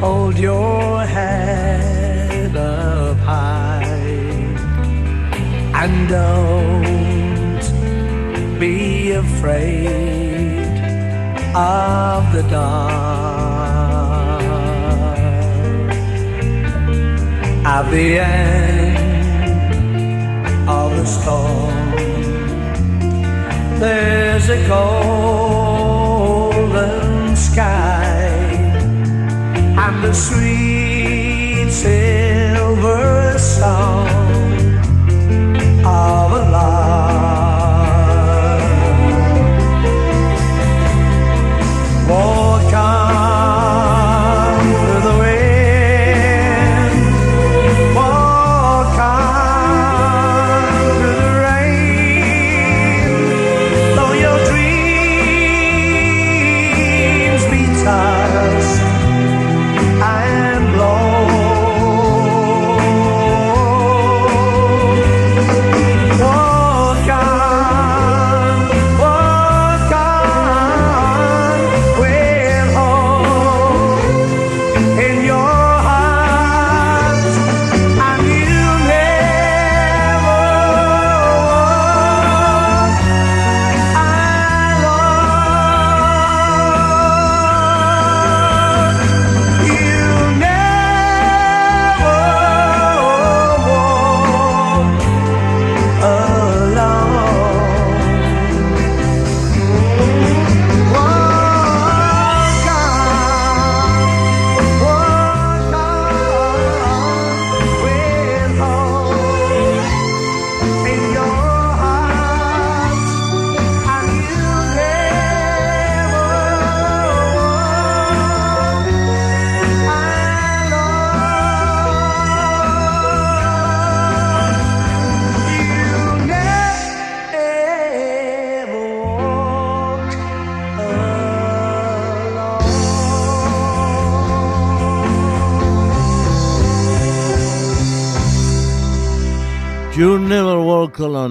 Hold 0.00 0.38
your 0.38 1.04
head 1.04 2.54
up 2.54 3.18
high 3.18 3.82
and 5.74 6.08
don't 6.08 6.88
be 8.60 9.10
afraid 9.10 10.27
of 11.54 12.32
the 12.32 12.42
dark. 12.50 12.98
At 17.64 17.90
the 17.90 18.18
end 18.18 18.98
of 20.68 20.96
the 20.96 21.04
storm, 21.06 21.90
there's 23.78 24.48
a 24.48 24.68
golden 24.68 25.36
sky 27.36 28.28
and 29.82 30.04
the 30.04 30.12
sweet 30.12 31.70
silver 31.70 33.38
song 33.38 34.08
of 35.84 36.32
a. 36.32 36.77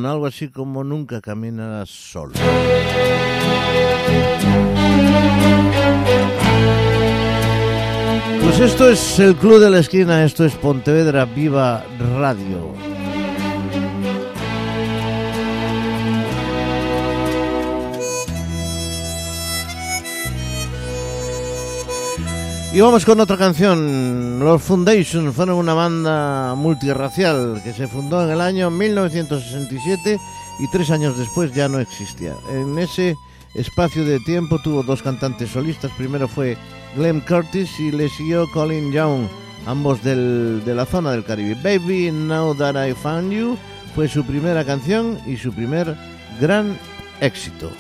Algo 0.06 0.26
así 0.28 0.50
como 0.50 0.84
nunca 0.84 1.22
caminarás 1.22 1.90
solo. 1.90 2.34
Pues 8.44 8.60
esto 8.60 8.90
es 8.90 9.20
el 9.20 9.36
Club 9.36 9.60
de 9.60 9.70
la 9.70 9.80
Esquina, 9.80 10.24
esto 10.24 10.46
es 10.46 10.56
Pontevedra 10.56 11.26
Viva 11.26 11.84
Radio. 12.18 12.97
Y 22.74 22.82
vamos 22.82 23.06
con 23.06 23.20
otra 23.20 23.38
canción. 23.38 24.40
Los 24.40 24.62
Foundation 24.62 25.34
fueron 25.34 25.58
una 25.58 25.74
banda 25.74 26.54
multirracial 26.56 27.62
que 27.64 27.74
se 27.74 27.88
fundó 27.88 28.24
en 28.24 28.30
el 28.32 28.42
año 28.42 28.70
1967 28.70 30.20
y 30.60 30.68
tres 30.72 30.92
años 30.92 31.18
después 31.18 31.54
ya 31.54 31.68
no 31.70 31.80
existía. 31.80 32.34
En 32.52 32.78
ese 32.78 33.16
espacio 33.56 34.04
de 34.06 34.20
tiempo 34.20 34.60
tuvo 34.62 34.84
dos 34.84 35.02
cantantes 35.02 35.50
solistas. 35.50 35.92
Primero 35.98 36.28
fue 36.28 36.58
Glenn 36.96 37.22
Curtis 37.22 37.80
y 37.80 37.92
le 37.92 38.10
siguió 38.10 38.46
Colin 38.52 38.92
Young, 38.92 39.28
ambos 39.66 40.04
del- 40.04 40.62
de 40.66 40.76
la 40.76 40.86
zona 40.86 41.12
del 41.12 41.24
Caribe. 41.24 41.56
Baby, 41.64 42.12
Now 42.12 42.54
That 42.56 42.86
I 42.86 42.94
Found 42.94 43.32
You 43.32 43.58
fue 43.96 44.08
su 44.08 44.24
primera 44.26 44.64
canción 44.66 45.18
y 45.26 45.38
su 45.38 45.52
primer 45.54 45.96
gran 46.40 46.78
éxito. 47.22 47.72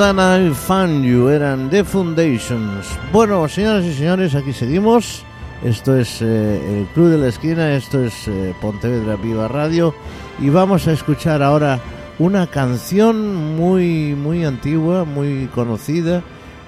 That 0.00 0.16
I 0.16 0.54
Found 0.54 1.04
You 1.04 1.28
eran 1.28 1.68
The 1.68 1.84
Foundations. 1.84 2.86
Bueno, 3.12 3.46
señoras 3.48 3.84
y 3.84 3.92
señores, 3.92 4.34
aquí 4.34 4.54
seguimos. 4.54 5.22
Esto 5.62 5.94
es 5.94 6.22
eh, 6.22 6.78
el 6.78 6.86
Club 6.94 7.10
de 7.10 7.18
la 7.18 7.28
Esquina, 7.28 7.74
esto 7.74 8.02
es 8.02 8.26
eh, 8.26 8.54
Pontevedra 8.62 9.16
Viva 9.16 9.46
Radio 9.46 9.94
y 10.38 10.48
vamos 10.48 10.88
a 10.88 10.92
escuchar 10.92 11.42
ahora 11.42 11.80
una 12.18 12.46
canción 12.46 13.56
muy 13.56 14.14
muy 14.14 14.46
antigua, 14.46 15.04
muy 15.04 15.50
conocida, 15.54 16.22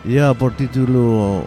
lleva 0.05 0.35
por 0.35 0.55
título 0.55 1.43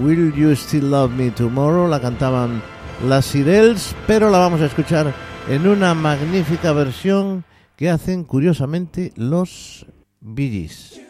Will 0.00 0.32
You 0.32 0.56
Still 0.56 0.90
Love 0.90 1.12
Me 1.12 1.30
Tomorrow, 1.32 1.86
la 1.86 2.00
cantaban 2.00 2.62
las 3.06 3.26
Sirels, 3.26 3.94
pero 4.06 4.30
la 4.30 4.38
vamos 4.38 4.62
a 4.62 4.66
escuchar 4.66 5.12
en 5.50 5.68
una 5.68 5.92
magnífica 5.92 6.72
versión 6.72 7.44
que 7.76 7.90
hacen 7.90 8.24
curiosamente 8.24 9.12
los 9.16 9.84
Bee 10.22 10.48
Gees. 10.48 11.05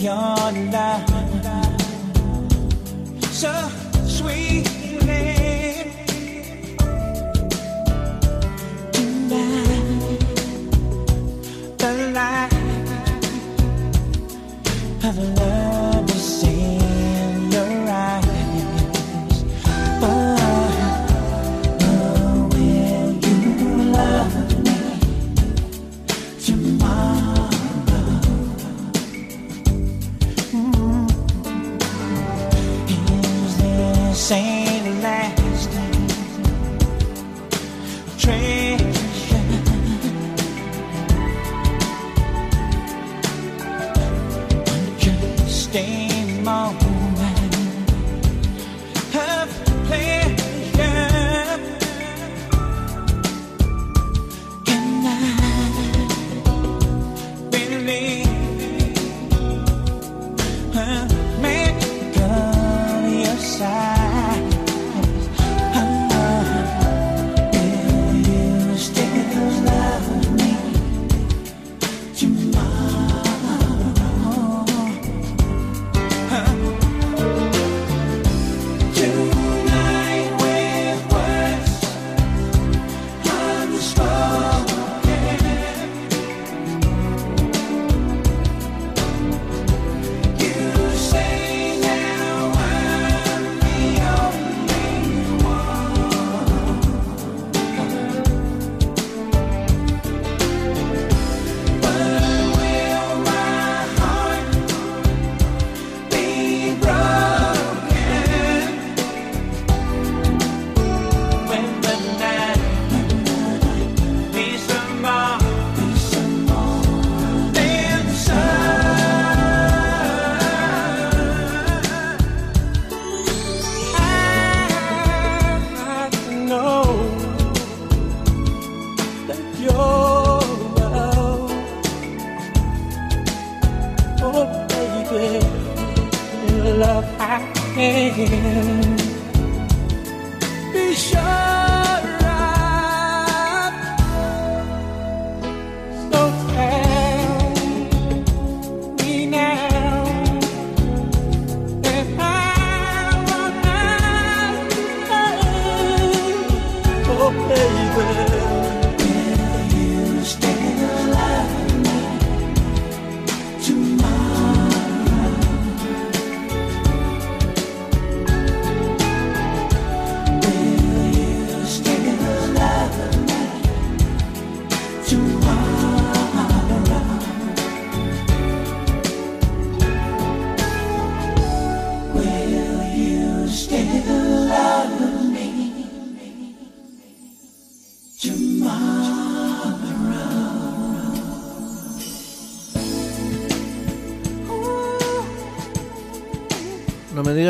Your 0.00 0.52
love 0.70 1.08
so 3.32 3.68
sweetly. 4.06 4.77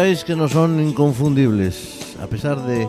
Que 0.09 0.35
no 0.35 0.49
son 0.49 0.81
inconfundibles, 0.81 2.17
a 2.23 2.27
pesar 2.27 2.67
de 2.67 2.89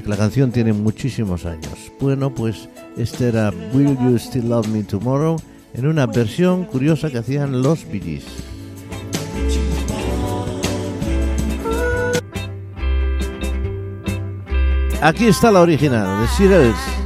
que 0.00 0.08
la 0.08 0.16
canción 0.16 0.52
tiene 0.52 0.72
muchísimos 0.72 1.44
años. 1.44 1.90
Bueno, 1.98 2.32
pues 2.32 2.68
este 2.96 3.26
era 3.26 3.52
Will 3.72 3.98
You 3.98 4.16
Still 4.16 4.48
Love 4.48 4.68
Me 4.68 4.84
Tomorrow 4.84 5.36
en 5.74 5.88
una 5.88 6.06
versión 6.06 6.64
curiosa 6.66 7.10
que 7.10 7.18
hacían 7.18 7.60
los 7.60 7.84
Bee 7.90 8.00
Gees. 8.00 8.24
Aquí 15.02 15.26
está 15.26 15.50
la 15.50 15.62
original, 15.62 16.20
de 16.20 16.28
Sirels. 16.28 16.99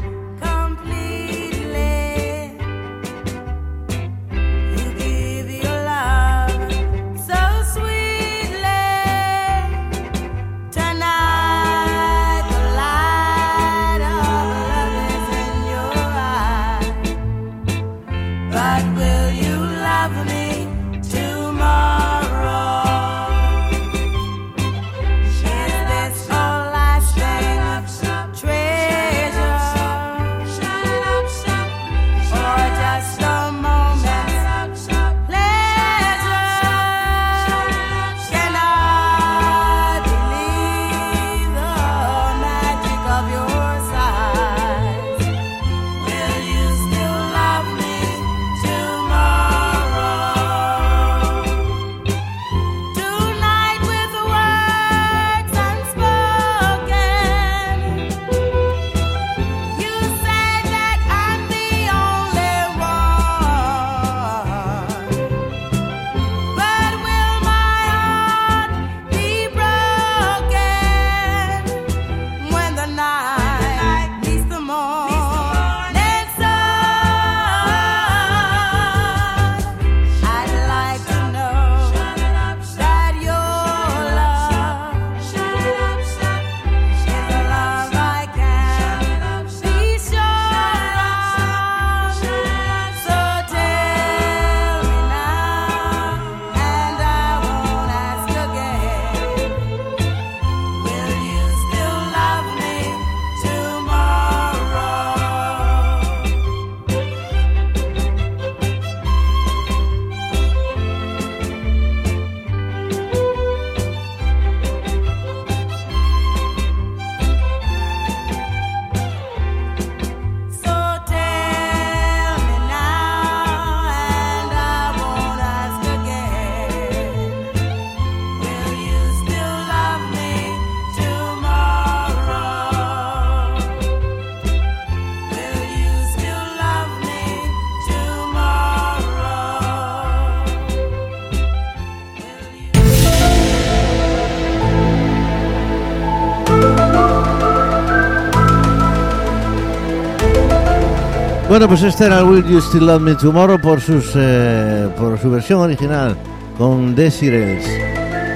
Bueno, 151.65 151.79
pues 151.79 151.95
este 151.95 152.05
era 152.05 152.23
Will 152.23 152.45
You 152.45 152.61
Still 152.61 152.85
Love 152.85 153.01
Me 153.01 153.15
Tomorrow 153.15 153.59
por, 153.59 153.81
sus, 153.81 154.13
eh, 154.17 154.87
por 154.99 155.19
su 155.19 155.31
versión 155.31 155.61
original 155.61 156.15
con 156.59 156.95
Desirels. 156.95 157.65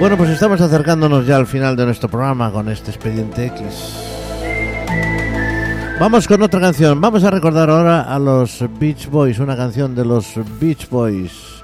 Bueno, 0.01 0.17
pues 0.17 0.31
estamos 0.31 0.63
acercándonos 0.63 1.27
ya 1.27 1.37
al 1.37 1.47
final 1.47 1.77
de 1.77 1.85
nuestro 1.85 2.09
programa 2.09 2.51
con 2.51 2.71
este 2.71 2.91
expediente 2.91 3.45
X. 3.49 3.97
Vamos 6.01 6.27
con 6.27 6.41
otra 6.41 6.59
canción. 6.59 7.03
Vamos 7.03 7.23
a 7.23 7.31
recordar 7.31 7.69
ahora 7.69 8.01
a 8.01 8.19
los 8.19 8.65
Beach 8.81 9.11
Boys, 9.11 9.39
una 9.41 9.59
canción 9.59 9.95
de 9.95 10.07
los 10.07 10.33
Beach 10.59 10.89
Boys, 10.89 11.63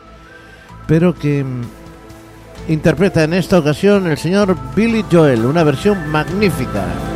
pero 0.87 1.15
que 1.15 1.43
mm, 1.43 2.73
interpreta 2.73 3.25
en 3.25 3.33
esta 3.33 3.59
ocasión 3.59 4.07
el 4.07 4.19
señor 4.19 4.55
Billy 4.77 5.03
Joel, 5.11 5.47
una 5.47 5.65
versión 5.65 6.11
magnífica. 6.11 7.14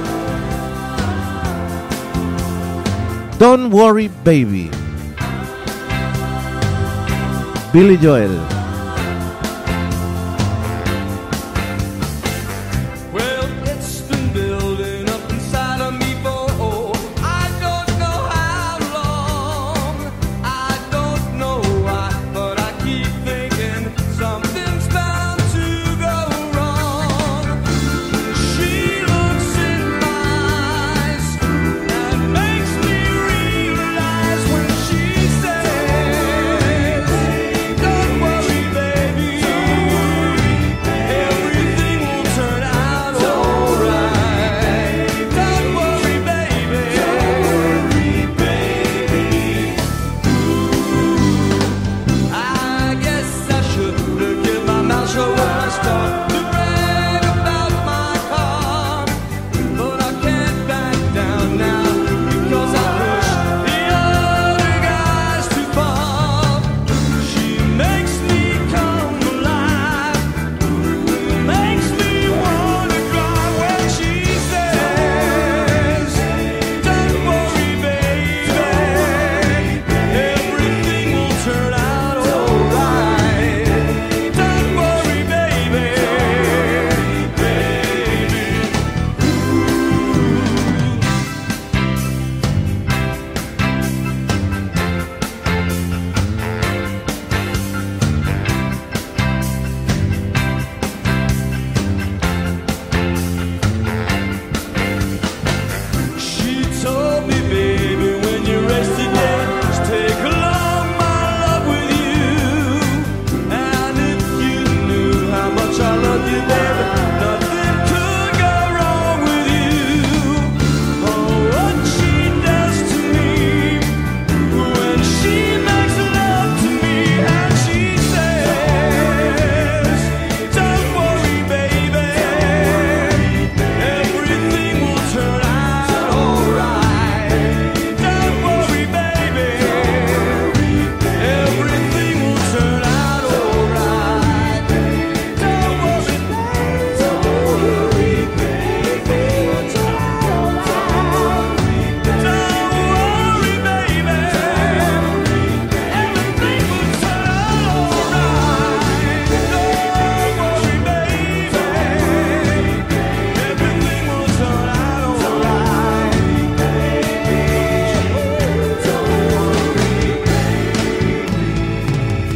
Don't 3.38 3.70
Worry 3.70 4.08
Baby. 4.08 4.68
Billy 7.72 7.96
Joel. 7.96 8.57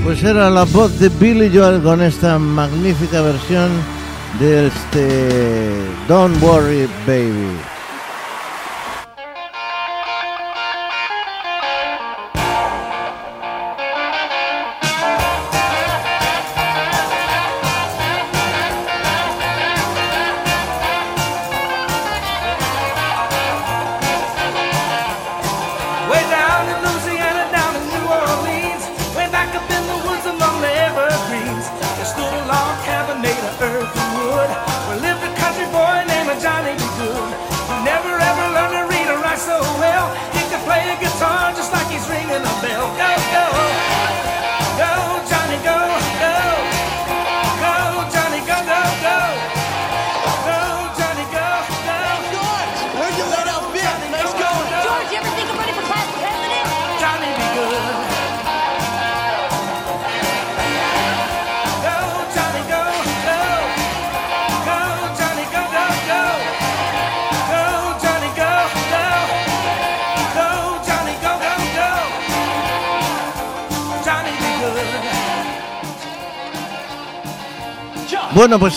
Pues 0.02 0.24
era 0.24 0.50
la 0.50 0.64
voz 0.64 0.98
de 0.98 1.08
Billy 1.08 1.48
Joel 1.54 1.80
con 1.80 2.02
esta 2.02 2.36
magnífica 2.36 3.22
versión 3.22 3.70
de 4.40 4.66
este 4.66 5.70
Don't 6.08 6.42
Worry 6.42 6.88
Baby. 7.06 7.71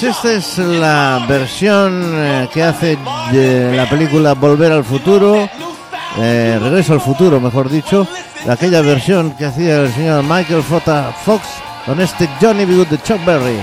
esta 0.07 0.33
es 0.33 0.57
la 0.59 1.25
versión 1.27 2.11
eh, 2.13 2.49
que 2.53 2.61
hace 2.61 2.97
de 3.31 3.75
la 3.75 3.89
película 3.89 4.33
Volver 4.33 4.71
al 4.71 4.83
Futuro, 4.83 5.49
eh, 6.17 6.59
Regreso 6.61 6.93
al 6.93 7.01
Futuro, 7.01 7.39
mejor 7.39 7.69
dicho, 7.69 8.07
de 8.45 8.51
aquella 8.51 8.81
versión 8.81 9.31
que 9.31 9.45
hacía 9.45 9.81
el 9.81 9.93
señor 9.93 10.23
Michael 10.23 10.63
Fox 10.63 11.43
con 11.85 11.99
este 11.99 12.29
Johnny 12.39 12.65
B. 12.65 12.85
de 12.85 13.01
Chuck 13.01 13.23
Berry. 13.25 13.57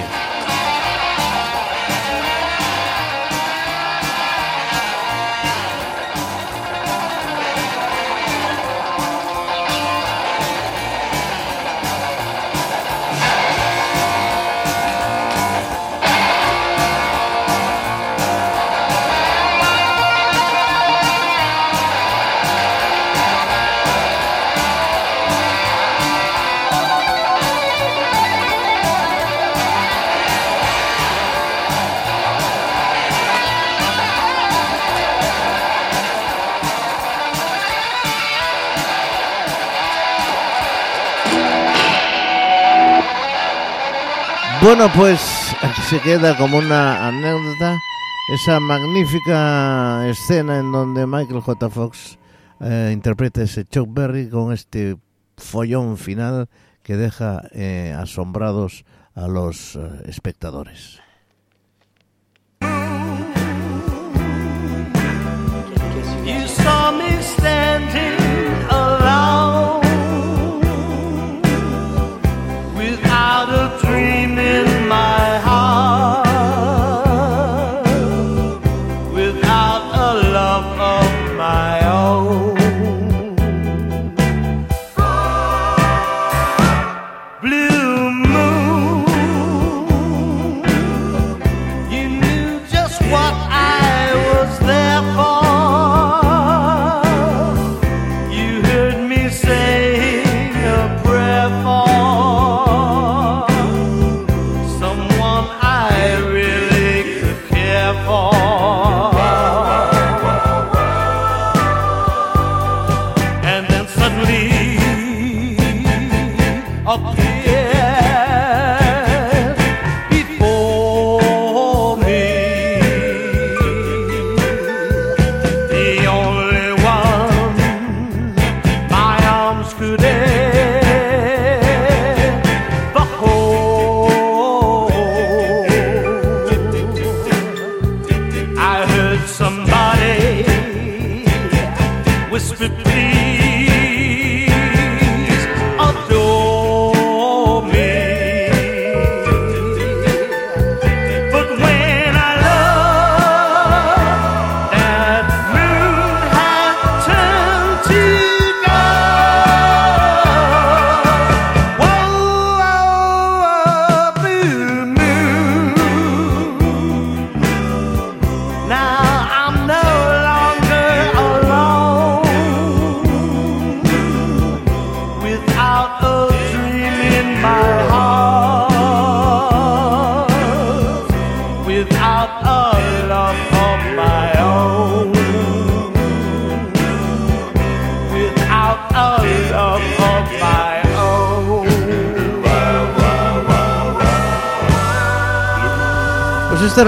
Bueno, 44.63 44.89
pues 44.95 45.21
aquí 45.61 45.83
se 45.83 46.01
queda 46.01 46.37
como 46.37 46.59
una 46.59 47.09
anécdota 47.09 47.77
esa 48.33 48.61
magnífica 48.61 50.09
escena 50.09 50.61
en 50.61 50.71
donde 50.71 51.05
Michael 51.05 51.41
J. 51.41 51.69
Fox 51.69 52.17
eh, 52.61 52.91
interpreta 52.93 53.43
ese 53.43 53.65
Chuck 53.65 53.89
Berry 53.91 54.29
con 54.29 54.53
este 54.53 54.97
follón 55.37 55.99
final 55.99 56.49
que 56.85 56.97
deja 56.97 57.43
eh, 57.51 57.93
asombrados 57.99 58.85
a 59.17 59.27
los 59.27 59.75
eh, 59.75 59.81
espectadores. 60.07 61.02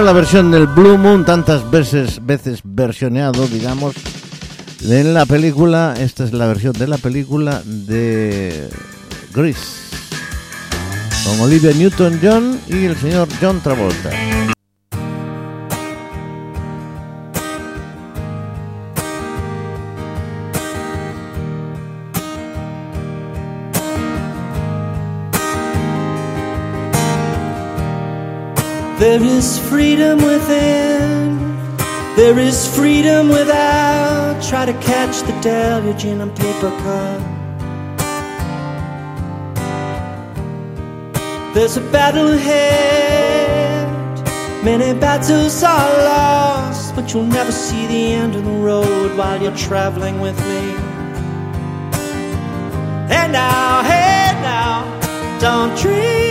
La 0.05 0.13
versión 0.13 0.51
del 0.51 0.67
Blue 0.67 0.99
Moon, 0.99 1.25
tantas 1.25 1.71
veces, 1.71 2.23
veces 2.23 2.59
versioneado, 2.63 3.47
digamos, 3.47 3.95
en 4.83 5.15
la 5.15 5.25
película. 5.25 5.95
Esta 5.97 6.25
es 6.25 6.31
la 6.31 6.45
versión 6.45 6.73
de 6.73 6.87
la 6.87 6.99
película 6.99 7.63
de 7.65 8.69
Grease, 9.33 9.97
con 11.25 11.39
Olivia 11.39 11.71
Newton-John 11.73 12.59
y 12.67 12.85
el 12.85 12.95
señor 12.97 13.27
John 13.41 13.59
Travolta. 13.61 14.54
There 29.05 29.23
is 29.23 29.59
freedom 29.69 30.17
within. 30.17 31.37
There 32.15 32.39
is 32.39 32.67
freedom 32.75 33.29
without. 33.29 34.41
Try 34.41 34.65
to 34.65 34.73
catch 34.81 35.21
the 35.27 35.33
deluge 35.41 36.05
in 36.05 36.21
a 36.21 36.25
paper 36.25 36.71
cup. 36.81 37.21
There's 41.53 41.77
a 41.77 41.81
battle 41.91 42.29
ahead. 42.33 43.85
Many 44.65 44.99
battles 44.99 45.61
are 45.61 45.93
lost, 46.09 46.95
but 46.95 47.13
you'll 47.13 47.27
never 47.27 47.51
see 47.51 47.85
the 47.85 48.13
end 48.13 48.33
of 48.33 48.43
the 48.43 48.57
road 48.69 49.15
while 49.15 49.39
you're 49.39 49.55
traveling 49.55 50.19
with 50.19 50.37
me. 50.49 50.61
Hey 53.13 53.27
now, 53.31 53.83
hey 53.83 54.31
now, 54.41 55.39
don't 55.39 55.77
dream 55.77 56.24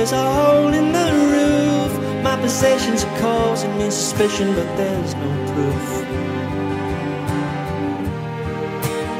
There's 0.00 0.12
a 0.12 0.32
hole 0.32 0.72
in 0.72 0.92
the 0.92 1.08
roof. 1.34 2.22
My 2.24 2.34
possessions 2.40 3.04
are 3.04 3.18
causing 3.18 3.76
me 3.76 3.90
suspicion, 3.90 4.54
but 4.54 4.64
there's 4.78 5.14
no 5.14 5.30
proof. 5.52 5.88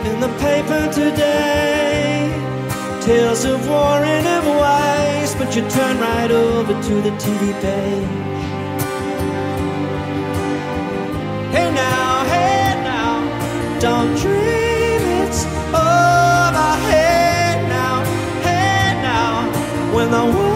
In 0.09 0.21
the 0.21 0.33
paper 0.41 0.91
today, 0.91 2.33
tales 3.03 3.45
of 3.45 3.69
war 3.69 3.99
and 4.15 4.27
of 4.27 4.45
waste, 4.63 5.37
but 5.37 5.55
you 5.55 5.69
turn 5.69 6.01
right 6.01 6.31
over 6.31 6.73
to 6.73 6.95
the 7.03 7.11
TV 7.25 7.53
page. 7.61 8.09
Hey 11.55 11.71
now, 11.75 12.25
hey 12.33 12.81
now, 12.89 13.81
don't 13.81 14.17
dream 14.17 15.03
it's 15.21 15.45
over. 15.77 16.71
Hey 16.89 17.69
now, 17.69 18.03
hey 18.41 18.95
now, 19.03 19.93
when 19.95 20.11
the 20.11 20.50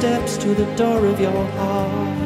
steps 0.00 0.38
to 0.38 0.54
the 0.54 0.64
door 0.76 1.04
of 1.04 1.20
your 1.20 1.44
heart. 1.58 2.18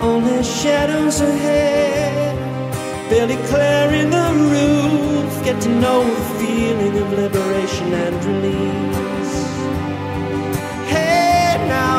Only 0.00 0.42
shadows 0.42 1.20
ahead, 1.20 2.34
barely 3.10 3.36
clearing 3.50 4.08
the 4.08 4.28
roof. 4.52 5.44
Get 5.44 5.60
to 5.66 5.68
know 5.68 6.00
the 6.04 6.24
feeling 6.40 6.94
of 7.02 7.08
liberation 7.22 7.92
and 7.92 8.16
release. 8.30 9.36
Hey 10.94 11.56
now, 11.76 11.98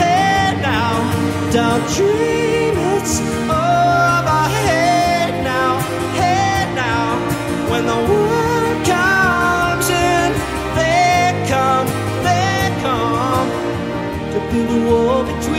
hey 0.00 0.56
now, 0.72 0.92
don't 1.52 1.86
dream 1.96 2.74
it's 2.94 3.20
to 14.54 14.66
build 14.66 14.70
a 14.70 14.86
wall 14.86 15.24
between 15.24 15.53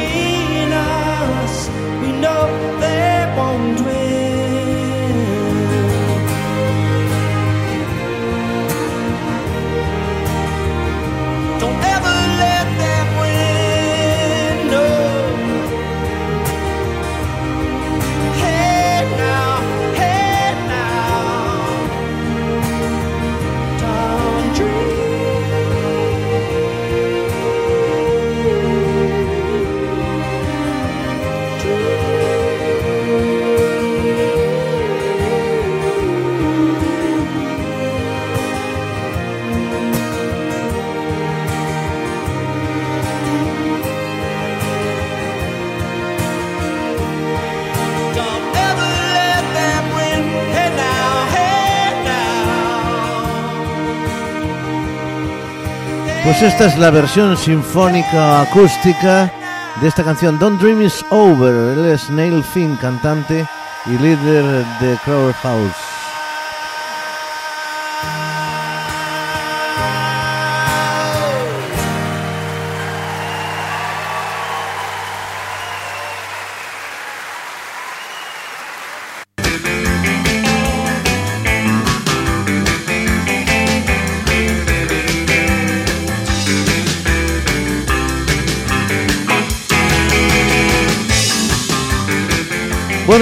Pues 56.26 56.41
esta 56.41 56.65
es 56.65 56.76
la 56.80 56.89
versión 56.89 57.38
sinfónica 57.38 58.41
acústica 58.41 59.32
de 59.80 59.88
esta 59.88 60.03
canción 60.03 60.39
Don't 60.39 60.59
Dream 60.59 60.82
Is 60.82 61.05
Over. 61.11 61.78
Él 61.78 61.86
es 61.86 62.09
Neil 62.09 62.43
Finn, 62.43 62.76
cantante 62.78 63.45
y 63.86 63.91
líder 63.91 64.65
de 64.80 64.97
Crowd 65.05 65.34
House. 65.43 65.84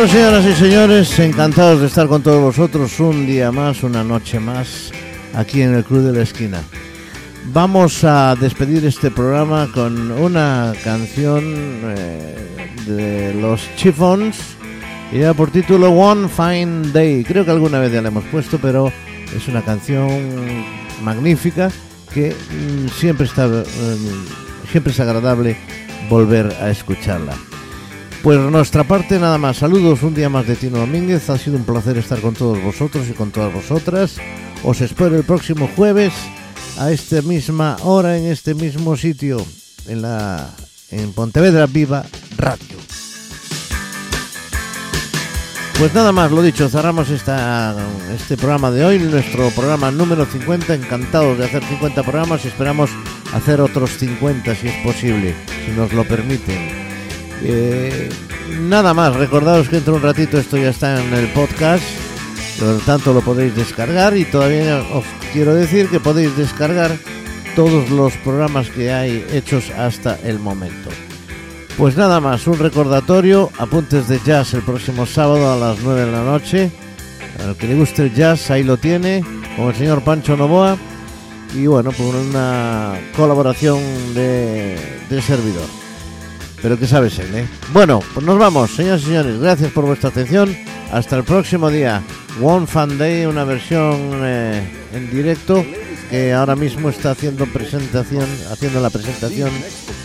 Bueno, 0.03 0.17
señoras 0.17 0.45
y 0.45 0.53
señores, 0.53 1.19
encantados 1.19 1.79
de 1.79 1.87
estar 1.87 2.07
con 2.07 2.21
todos 2.21 2.41
vosotros 2.41 2.99
un 2.99 3.25
día 3.25 3.53
más, 3.53 3.83
una 3.83 4.03
noche 4.03 4.37
más, 4.37 4.91
aquí 5.33 5.61
en 5.61 5.73
el 5.75 5.85
Club 5.85 6.01
de 6.01 6.11
la 6.11 6.23
Esquina. 6.23 6.61
Vamos 7.53 8.03
a 8.03 8.35
despedir 8.35 8.85
este 8.85 9.11
programa 9.11 9.69
con 9.73 10.11
una 10.11 10.73
canción 10.83 11.45
eh, 11.45 12.35
de 12.85 13.33
los 13.35 13.61
Chiffons 13.77 14.37
y 15.13 15.19
ya 15.19 15.33
por 15.33 15.51
título 15.51 15.91
One 15.91 16.27
Fine 16.27 16.91
Day. 16.91 17.23
Creo 17.23 17.45
que 17.45 17.51
alguna 17.51 17.79
vez 17.79 17.93
ya 17.93 18.01
la 18.01 18.09
hemos 18.09 18.25
puesto, 18.25 18.59
pero 18.61 18.91
es 19.33 19.47
una 19.47 19.61
canción 19.61 20.09
magnífica 21.01 21.71
que 22.13 22.31
mm, 22.35 22.89
siempre 22.89 23.25
está 23.25 23.45
eh, 23.45 23.63
siempre 24.69 24.91
es 24.91 24.99
agradable 24.99 25.55
volver 26.09 26.53
a 26.59 26.69
escucharla. 26.71 27.37
Pues 28.23 28.39
nuestra 28.39 28.85
parte 28.85 29.19
nada 29.19 29.37
más. 29.37 29.57
Saludos 29.57 30.01
un 30.01 30.15
día 30.15 30.29
más 30.29 30.47
de 30.47 30.55
Tino 30.55 30.77
Domínguez. 30.77 31.29
Ha 31.29 31.37
sido 31.37 31.57
un 31.57 31.65
placer 31.65 31.97
estar 31.97 32.21
con 32.21 32.33
todos 32.33 32.63
vosotros 32.63 33.05
y 33.09 33.11
con 33.11 33.31
todas 33.31 33.53
vosotras. 33.53 34.15
Os 34.63 34.79
espero 34.79 35.17
el 35.17 35.25
próximo 35.25 35.69
jueves 35.75 36.13
a 36.77 36.89
esta 36.93 37.21
misma 37.21 37.75
hora 37.83 38.17
en 38.17 38.27
este 38.27 38.55
mismo 38.55 38.95
sitio 38.95 39.45
en 39.87 40.03
la 40.03 40.49
en 40.89 41.11
Pontevedra 41.11 41.65
Viva 41.65 42.05
Radio. 42.37 42.77
Pues 45.77 45.93
nada 45.93 46.13
más, 46.13 46.31
lo 46.31 46.41
dicho, 46.41 46.69
cerramos 46.69 47.09
esta, 47.09 47.75
este 48.15 48.37
programa 48.37 48.71
de 48.71 48.85
hoy, 48.85 48.99
nuestro 48.99 49.49
programa 49.49 49.91
número 49.91 50.25
50. 50.25 50.75
Encantados 50.75 51.37
de 51.37 51.43
hacer 51.43 51.61
50 51.61 52.01
programas 52.03 52.45
y 52.45 52.47
esperamos 52.47 52.89
hacer 53.33 53.59
otros 53.59 53.97
50 53.97 54.55
si 54.55 54.69
es 54.69 54.75
posible, 54.85 55.35
si 55.65 55.71
nos 55.71 55.91
lo 55.91 56.05
permiten. 56.05 56.82
Eh, 57.41 58.09
nada 58.61 58.93
más, 58.93 59.15
recordaros 59.15 59.67
que 59.67 59.77
dentro 59.77 59.93
de 59.93 59.99
un 59.99 60.03
ratito 60.03 60.37
esto 60.37 60.57
ya 60.57 60.69
está 60.69 61.03
en 61.03 61.13
el 61.13 61.27
podcast, 61.29 61.83
por 62.59 62.79
tanto 62.81 63.13
lo 63.13 63.21
podéis 63.21 63.55
descargar 63.55 64.15
y 64.15 64.25
todavía 64.25 64.81
os 64.93 65.05
quiero 65.33 65.53
decir 65.55 65.89
que 65.89 65.99
podéis 65.99 66.35
descargar 66.37 66.91
todos 67.55 67.89
los 67.89 68.13
programas 68.17 68.69
que 68.69 68.91
hay 68.91 69.25
hechos 69.31 69.69
hasta 69.71 70.17
el 70.23 70.39
momento. 70.39 70.89
Pues 71.77 71.97
nada 71.97 72.19
más, 72.19 72.45
un 72.47 72.59
recordatorio, 72.59 73.49
apuntes 73.57 74.07
de 74.07 74.19
jazz 74.23 74.53
el 74.53 74.61
próximo 74.61 75.05
sábado 75.05 75.51
a 75.51 75.57
las 75.57 75.79
9 75.83 76.05
de 76.05 76.11
la 76.11 76.23
noche. 76.23 76.71
Al 77.43 77.57
que 77.57 77.67
le 77.67 77.75
guste 77.75 78.03
el 78.03 78.13
jazz, 78.13 78.51
ahí 78.51 78.63
lo 78.63 78.77
tiene, 78.77 79.23
con 79.57 79.69
el 79.69 79.75
señor 79.75 80.03
Pancho 80.03 80.37
Novoa. 80.37 80.77
Y 81.55 81.65
bueno, 81.65 81.91
por 81.91 82.15
una 82.15 82.93
colaboración 83.15 83.79
de 84.13 84.77
servidor. 85.25 85.82
Pero 86.63 86.79
que 86.79 86.87
sabes 86.87 87.19
él, 87.19 87.35
¿eh? 87.35 87.47
Bueno, 87.73 87.99
pues 88.13 88.25
nos 88.25 88.39
vamos, 88.39 88.71
señoras 88.71 89.01
y 89.01 89.05
señores. 89.07 89.37
Gracias 89.37 89.69
por 89.73 89.85
vuestra 89.85 90.09
atención. 90.09 90.55
Hasta 90.93 91.17
el 91.17 91.25
próximo 91.25 91.69
día. 91.69 92.01
One 92.41 92.65
Fan 92.65 92.97
Day, 92.97 93.25
una 93.25 93.43
versión 93.43 94.21
eh, 94.23 94.63
en 94.93 95.11
directo 95.11 95.63
que 96.09 96.31
ahora 96.31 96.55
mismo 96.55 96.89
está 96.89 97.11
haciendo 97.11 97.45
presentación, 97.47 98.25
haciendo 98.49 98.79
la 98.79 98.89
presentación 98.89 99.51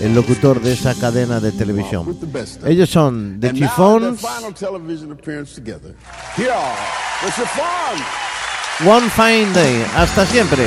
el 0.01 0.15
locutor 0.15 0.61
de 0.61 0.73
esa 0.73 0.95
cadena 0.95 1.39
de 1.39 1.53
televisión. 1.53 2.19
Ellos 2.67 2.91
son 2.91 3.39
the 3.39 3.53
Chiffons. 3.53 4.21
One 8.85 9.11
Fine 9.11 9.53
Day. 9.53 9.87
Hasta 9.95 10.27
siempre. 10.27 10.67